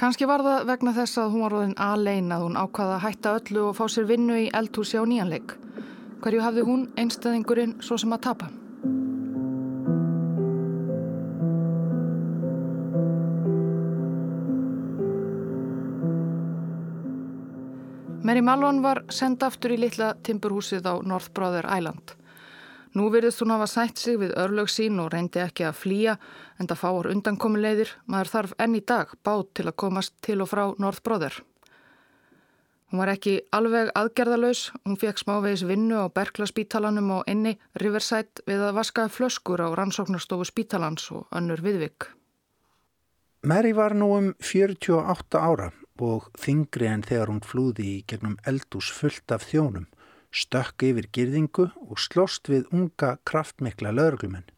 Kanski 0.00 0.24
var 0.24 0.40
það 0.46 0.64
vegna 0.72 0.96
þess 0.96 1.20
að 1.20 1.34
hún 1.34 1.44
var 1.44 1.52
róðin 1.52 1.76
alein 1.76 2.32
að 2.32 2.46
hún 2.46 2.56
ákvaða 2.56 2.96
að 2.96 3.04
hætta 3.04 3.34
öllu 3.42 3.66
og 3.66 3.76
fá 3.76 3.84
sér 3.92 4.08
vinnu 4.08 4.40
í 4.46 4.52
eldhúsi 4.56 4.96
á 4.96 5.04
nýjanleik. 5.04 5.58
Hverju 6.24 6.46
hafði 6.48 6.64
hún 6.70 6.88
einstæðingurinn 6.96 7.82
svo 7.84 8.00
sem 8.00 8.16
að 8.16 8.24
tapa? 8.30 8.48
Mary 18.26 18.40
Malone 18.42 18.82
var 18.82 19.04
senda 19.14 19.46
aftur 19.46 19.70
í 19.70 19.76
litla 19.78 20.08
timburhúsið 20.26 20.86
á 20.90 20.98
North 21.06 21.30
Brother 21.30 21.68
Island. 21.70 22.16
Nú 22.98 23.06
virðist 23.14 23.38
hún 23.44 23.52
hafa 23.54 23.68
sætt 23.70 24.02
sig 24.02 24.16
við 24.18 24.32
örlög 24.34 24.72
sín 24.72 24.98
og 24.98 25.12
reyndi 25.12 25.38
ekki 25.44 25.62
að 25.68 25.78
flýja 25.78 26.14
en 26.58 26.66
það 26.66 26.80
fáur 26.80 27.08
undankomuleiðir. 27.12 27.92
Maður 28.10 28.32
þarf 28.32 28.56
enn 28.66 28.74
í 28.74 28.82
dag 28.82 29.14
bát 29.22 29.52
til 29.54 29.68
að 29.68 29.76
komast 29.78 30.16
til 30.26 30.40
og 30.42 30.50
frá 30.50 30.64
North 30.82 31.04
Brother. 31.06 31.38
Hún 32.90 33.04
var 33.04 33.14
ekki 33.14 33.36
alveg 33.54 33.94
aðgerðalös. 33.94 34.72
Hún 34.82 34.98
fekk 34.98 35.22
smávegis 35.22 35.62
vinnu 35.70 36.02
á 36.02 36.10
Berklaspítalanum 36.10 37.14
og 37.20 37.30
inni 37.30 37.54
Riverside 37.78 38.42
við 38.50 38.66
að 38.72 38.78
vaska 38.82 39.06
flöskur 39.06 39.62
á 39.62 39.70
rannsóknarstofu 39.70 40.50
spítalans 40.50 41.12
og 41.14 41.30
önnur 41.30 41.62
viðvik. 41.62 42.10
Mary 43.46 43.70
var 43.70 43.94
nú 43.94 44.16
um 44.18 44.32
48 44.42 45.38
ára 45.38 45.70
og 46.02 46.30
þingri 46.40 46.88
en 46.90 47.04
þegar 47.06 47.30
hún 47.32 47.42
flúði 47.44 47.86
í 47.96 48.04
gegnum 48.08 48.36
eldús 48.46 48.90
fullt 48.92 49.32
af 49.32 49.46
þjónum, 49.50 49.86
stökk 50.30 50.84
yfir 50.90 51.08
girðingu 51.12 51.70
og 51.72 52.00
slóst 52.02 52.50
við 52.52 52.66
unga 52.72 53.16
kraftmikla 53.24 53.94
lauruglumenn. 53.94 54.48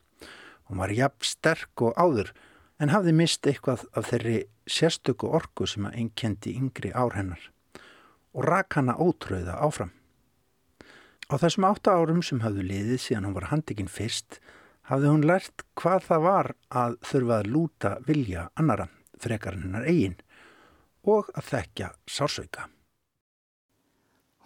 Hún 0.68 0.83
var 0.83 0.92
jafn 0.92 1.24
sterk 1.24 1.85
og 1.85 1.94
áður 1.96 2.33
en 2.79 2.92
hafði 2.92 3.14
mist 3.16 3.46
eitthvað 3.46 3.87
af 3.96 4.11
þeirri 4.11 4.38
sérstöku 4.68 5.31
orku 5.38 5.66
sem 5.66 5.87
að 5.88 5.96
einnkendi 6.03 6.55
yngri 6.59 6.92
ár 6.92 7.16
hennar 7.16 7.51
og 8.37 8.44
rak 8.44 8.77
hana 8.77 8.94
ótröða 9.01 9.57
áfram. 9.64 9.90
Á 11.29 11.35
þessum 11.40 11.66
átta 11.68 11.96
árum 11.96 12.22
sem 12.24 12.40
hafðu 12.40 12.64
liðið 12.68 13.03
síðan 13.03 13.29
hún 13.29 13.37
var 13.37 13.51
handikinn 13.53 13.90
fyrst 13.92 14.38
hafði 14.88 15.11
hún 15.12 15.27
lært 15.29 15.64
hvað 15.77 16.07
það 16.07 16.24
var 16.24 16.51
að 16.83 16.96
þurfa 17.09 17.40
að 17.40 17.51
lúta 17.55 17.90
vilja 18.07 18.46
annara 18.61 18.88
frekar 19.20 19.59
hennar 19.59 19.88
eigin 19.88 20.16
og 21.08 21.30
að 21.34 21.52
þekkja 21.52 21.92
sársauka. 22.08 22.68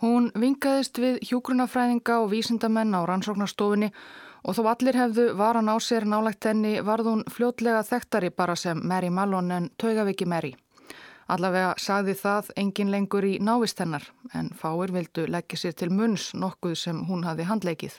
Hún 0.02 0.30
vingaðist 0.34 0.98
við 0.98 1.20
hjúgrunafræðinga 1.28 2.18
og 2.24 2.32
vísindamenn 2.32 2.94
á 2.94 3.06
rannsóknarstofinni 3.06 3.92
og 4.42 4.56
þó 4.58 4.62
allir 4.72 4.98
hefðu 4.98 5.28
varan 5.38 5.70
á 5.70 5.78
sér 5.78 6.06
nálægt 6.08 6.48
henni 6.48 6.80
varð 6.82 7.10
hún 7.10 7.22
fljótlega 7.30 7.84
þekktari 7.86 8.32
bara 8.34 8.56
sem 8.58 8.80
Mary 8.82 9.10
Malone 9.10 9.54
en 9.56 9.68
Taugaviki 9.78 10.26
Mary. 10.26 10.56
Allavega 11.30 11.76
sagði 11.78 12.16
það 12.18 12.50
engin 12.58 12.90
lengur 12.90 13.24
í 13.24 13.36
návist 13.38 13.78
hennar 13.78 14.08
en 14.34 14.50
fáir 14.58 14.90
vildu 14.92 15.28
leggja 15.30 15.60
sér 15.60 15.76
til 15.78 15.92
munns 15.94 16.32
nokkuð 16.34 16.74
sem 16.78 17.04
hún 17.06 17.22
hafi 17.24 17.46
handleikið. 17.46 17.94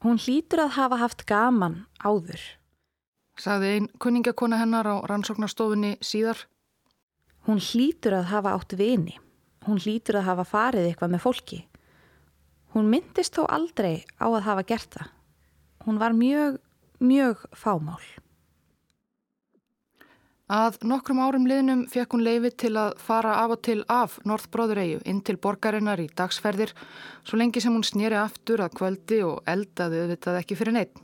Hún 0.00 0.16
hlýtur 0.16 0.62
að 0.64 0.76
hafa 0.78 0.96
haft 1.02 1.26
gaman 1.26 1.82
áður. 2.00 2.40
Sagði 3.36 3.74
einn 3.74 3.90
kunningakona 3.98 4.60
hennar 4.62 4.86
á 4.86 4.96
rannsóknarstofinni 5.10 5.96
síðar. 6.00 6.46
Hún 7.50 7.58
hlýtur 7.58 8.14
að 8.14 8.28
hafa 8.30 8.54
átt 8.54 8.76
vini. 8.78 9.16
Hún 9.66 9.80
hlýtur 9.82 10.20
að 10.20 10.28
hafa 10.28 10.44
farið 10.46 10.84
eitthvað 10.86 11.10
með 11.16 11.22
fólki. 11.24 11.56
Hún 12.70 12.86
myndist 12.92 13.34
þó 13.34 13.42
aldrei 13.50 14.04
á 14.22 14.30
að 14.30 14.44
hafa 14.46 14.62
gert 14.68 14.94
það. 14.94 15.08
Hún 15.82 15.98
var 15.98 16.14
mjög, 16.14 16.60
mjög 17.02 17.42
fámál. 17.50 18.04
Að 20.50 20.78
nokkrum 20.86 21.18
árum 21.22 21.50
liðnum 21.50 21.84
fekk 21.90 22.14
hún 22.14 22.24
leiði 22.26 22.54
til 22.54 22.72
að 22.78 22.94
fara 23.02 23.34
af 23.42 23.56
og 23.56 23.60
til 23.66 23.80
af 23.90 24.16
Norðbróðureyju 24.26 25.02
inn 25.10 25.20
til 25.26 25.38
borgarinnar 25.42 26.02
í 26.02 26.06
dagsferðir 26.06 26.70
svo 27.26 27.38
lengi 27.38 27.62
sem 27.62 27.74
hún 27.74 27.86
snýri 27.86 28.18
aftur 28.18 28.62
að 28.62 28.78
kvöldi 28.78 29.22
og 29.26 29.42
eldaði 29.50 30.04
auðvitað 30.04 30.42
ekki 30.44 30.58
fyrir 30.62 30.78
neitt. 30.78 30.98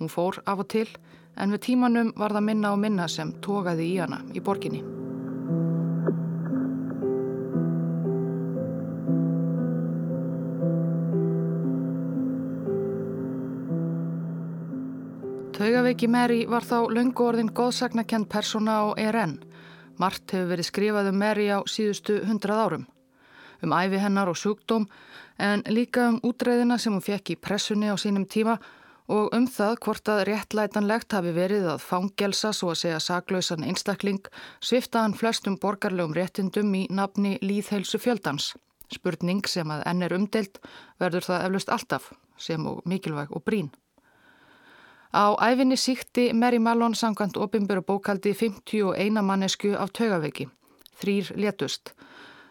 Hún 0.00 0.12
fór 0.12 0.40
af 0.48 0.64
og 0.64 0.68
til 0.72 0.88
en 1.36 1.52
við 1.52 1.66
tímanum 1.68 2.16
var 2.16 2.32
það 2.32 2.48
minna 2.48 2.72
og 2.72 2.84
minna 2.84 3.08
sem 3.08 3.36
tókaði 3.44 3.92
í 3.92 3.96
hana 4.00 4.24
í 4.32 4.44
borginni. 4.44 5.03
Taugaveiki 15.84 16.08
Mary 16.08 16.36
var 16.48 16.64
þá 16.64 16.86
löngu 16.96 17.26
orðin 17.28 17.50
góðsagnakent 17.52 18.30
persóna 18.32 18.78
á 18.80 18.96
ERN. 18.96 19.34
Mart 20.00 20.32
hefur 20.32 20.46
verið 20.54 20.66
skrifað 20.70 21.10
um 21.10 21.18
Mary 21.20 21.50
á 21.52 21.60
síðustu 21.68 22.14
hundrað 22.24 22.62
árum. 22.62 22.86
Um 23.60 23.74
æfi 23.76 24.00
hennar 24.00 24.30
og 24.32 24.38
sjúkdóm 24.40 24.86
en 25.36 25.60
líka 25.68 26.06
um 26.08 26.16
útreðina 26.24 26.80
sem 26.80 26.96
hún 26.96 27.04
fekk 27.04 27.34
í 27.34 27.36
pressunni 27.36 27.92
á 27.92 28.00
sínum 28.00 28.24
tíma 28.24 28.56
og 29.12 29.36
um 29.36 29.44
það 29.44 29.76
hvort 29.84 30.08
að 30.08 30.24
réttlætanlegt 30.30 31.18
hafi 31.18 31.36
verið 31.36 31.68
að 31.74 31.84
fangelsa 31.84 32.56
svo 32.56 32.72
að 32.72 32.80
segja 32.86 33.04
saglausan 33.10 33.68
einstakling 33.68 34.24
svifta 34.64 35.04
hann 35.04 35.12
flestum 35.12 35.60
borgarlegum 35.60 36.16
réttindum 36.16 36.72
í 36.80 36.86
nafni 36.88 37.36
líðheilsu 37.44 38.00
fjöldans. 38.00 38.54
Spurning 38.88 39.44
sem 39.44 39.68
að 39.68 39.84
enn 39.92 40.08
er 40.08 40.16
umdelt 40.16 40.64
verður 40.96 41.28
það 41.28 41.48
eflust 41.50 41.76
alltaf 41.76 42.12
sem 42.40 42.72
og 42.72 42.80
mikilvæg 42.88 43.36
og 43.36 43.44
brín. 43.44 43.74
Á 45.14 45.38
æfinni 45.38 45.76
síkti 45.78 46.32
Mary 46.34 46.58
Mallon 46.58 46.94
sangant 46.94 47.36
opimböru 47.36 47.82
bókaldi 47.82 48.34
51 48.34 49.22
mannesku 49.22 49.70
af 49.78 49.92
taugaveiki. 49.94 50.48
Þrýr 50.98 51.30
létust. 51.38 51.92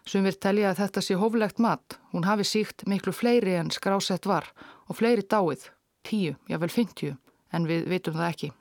Sumir 0.07 0.38
telja 0.39 0.70
að 0.72 0.80
þetta 0.80 1.01
sé 1.03 1.18
hóflegt 1.20 1.59
mat. 1.59 1.99
Hún 2.14 2.24
hafi 2.24 2.45
síkt 2.47 2.86
miklu 2.88 3.11
fleiri 3.11 3.57
en 3.59 3.72
skrásett 3.72 4.26
var 4.26 4.47
og 4.88 4.95
fleiri 4.95 5.28
dáið. 5.28 5.68
Tíu, 6.07 6.38
jável 6.47 6.70
50, 6.72 7.18
en 7.51 7.68
við 7.68 7.84
vitum 7.91 8.16
það 8.16 8.30
ekki. 8.30 8.51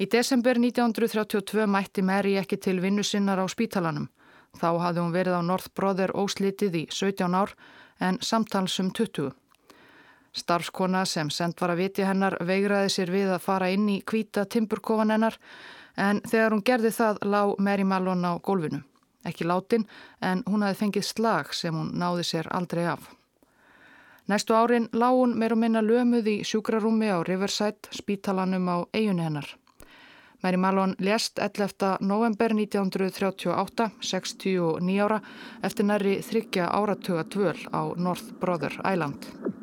Í 0.00 0.08
desember 0.08 0.56
1932 0.56 1.68
mætti 1.68 2.02
Mary 2.02 2.38
ekki 2.40 2.56
til 2.56 2.80
vinnu 2.80 3.04
sinnar 3.04 3.36
á 3.36 3.44
spítalanum. 3.52 4.08
Þá 4.56 4.80
hafði 4.80 5.04
hún 5.04 5.12
verið 5.12 5.36
á 5.36 5.42
North 5.44 5.68
Brother 5.76 6.16
óslitið 6.16 6.80
í 6.80 6.84
17 6.88 7.36
ár 7.36 7.52
en 8.00 8.16
samtalsum 8.20 8.90
20. 8.96 9.32
Starfskona 10.32 11.04
sem 11.04 11.30
send 11.30 11.60
var 11.60 11.74
að 11.74 11.82
viti 11.84 12.04
hennar 12.08 12.38
veigraði 12.40 12.92
sér 12.92 13.12
við 13.12 13.32
að 13.34 13.44
fara 13.44 13.68
inn 13.72 13.88
í 13.92 14.00
kvíta 14.00 14.44
timburkofan 14.48 15.12
hennar 15.12 15.36
en 15.96 16.22
þegar 16.24 16.54
hún 16.54 16.64
gerði 16.64 16.92
það 16.96 17.20
lág 17.28 17.54
Mary 17.58 17.84
Mallon 17.84 18.24
á 18.24 18.32
gólfinu. 18.40 18.82
Ekki 19.28 19.44
látin 19.46 19.84
en 20.20 20.42
hún 20.48 20.64
hafi 20.64 20.80
fengið 20.80 21.04
slag 21.06 21.52
sem 21.54 21.74
hún 21.76 21.92
náði 22.00 22.24
sér 22.26 22.48
aldrei 22.50 22.86
af. 22.94 23.04
Næstu 24.30 24.54
árin 24.54 24.88
lág 24.92 25.18
hún 25.18 25.36
meir 25.38 25.52
og 25.52 25.60
minna 25.60 25.82
lömuð 25.82 26.28
í 26.30 26.36
sjúkrarúmi 26.46 27.10
á 27.10 27.20
Riverside, 27.26 27.90
spítalanum 27.90 28.68
á 28.72 28.76
eigunni 28.94 29.26
hennar. 29.26 29.48
Mary 30.42 30.56
Mallon 30.56 30.94
lést 30.98 31.38
11. 31.38 31.98
november 32.00 32.50
1938, 32.50 33.90
69 34.00 34.98
ára, 35.04 35.20
eftir 35.62 35.86
næri 35.86 36.18
þryggja 36.22 36.66
áratuga 36.66 37.22
dvöl 37.22 37.58
á 37.70 37.94
North 37.94 38.32
Brother 38.40 38.74
Island. 38.82 39.61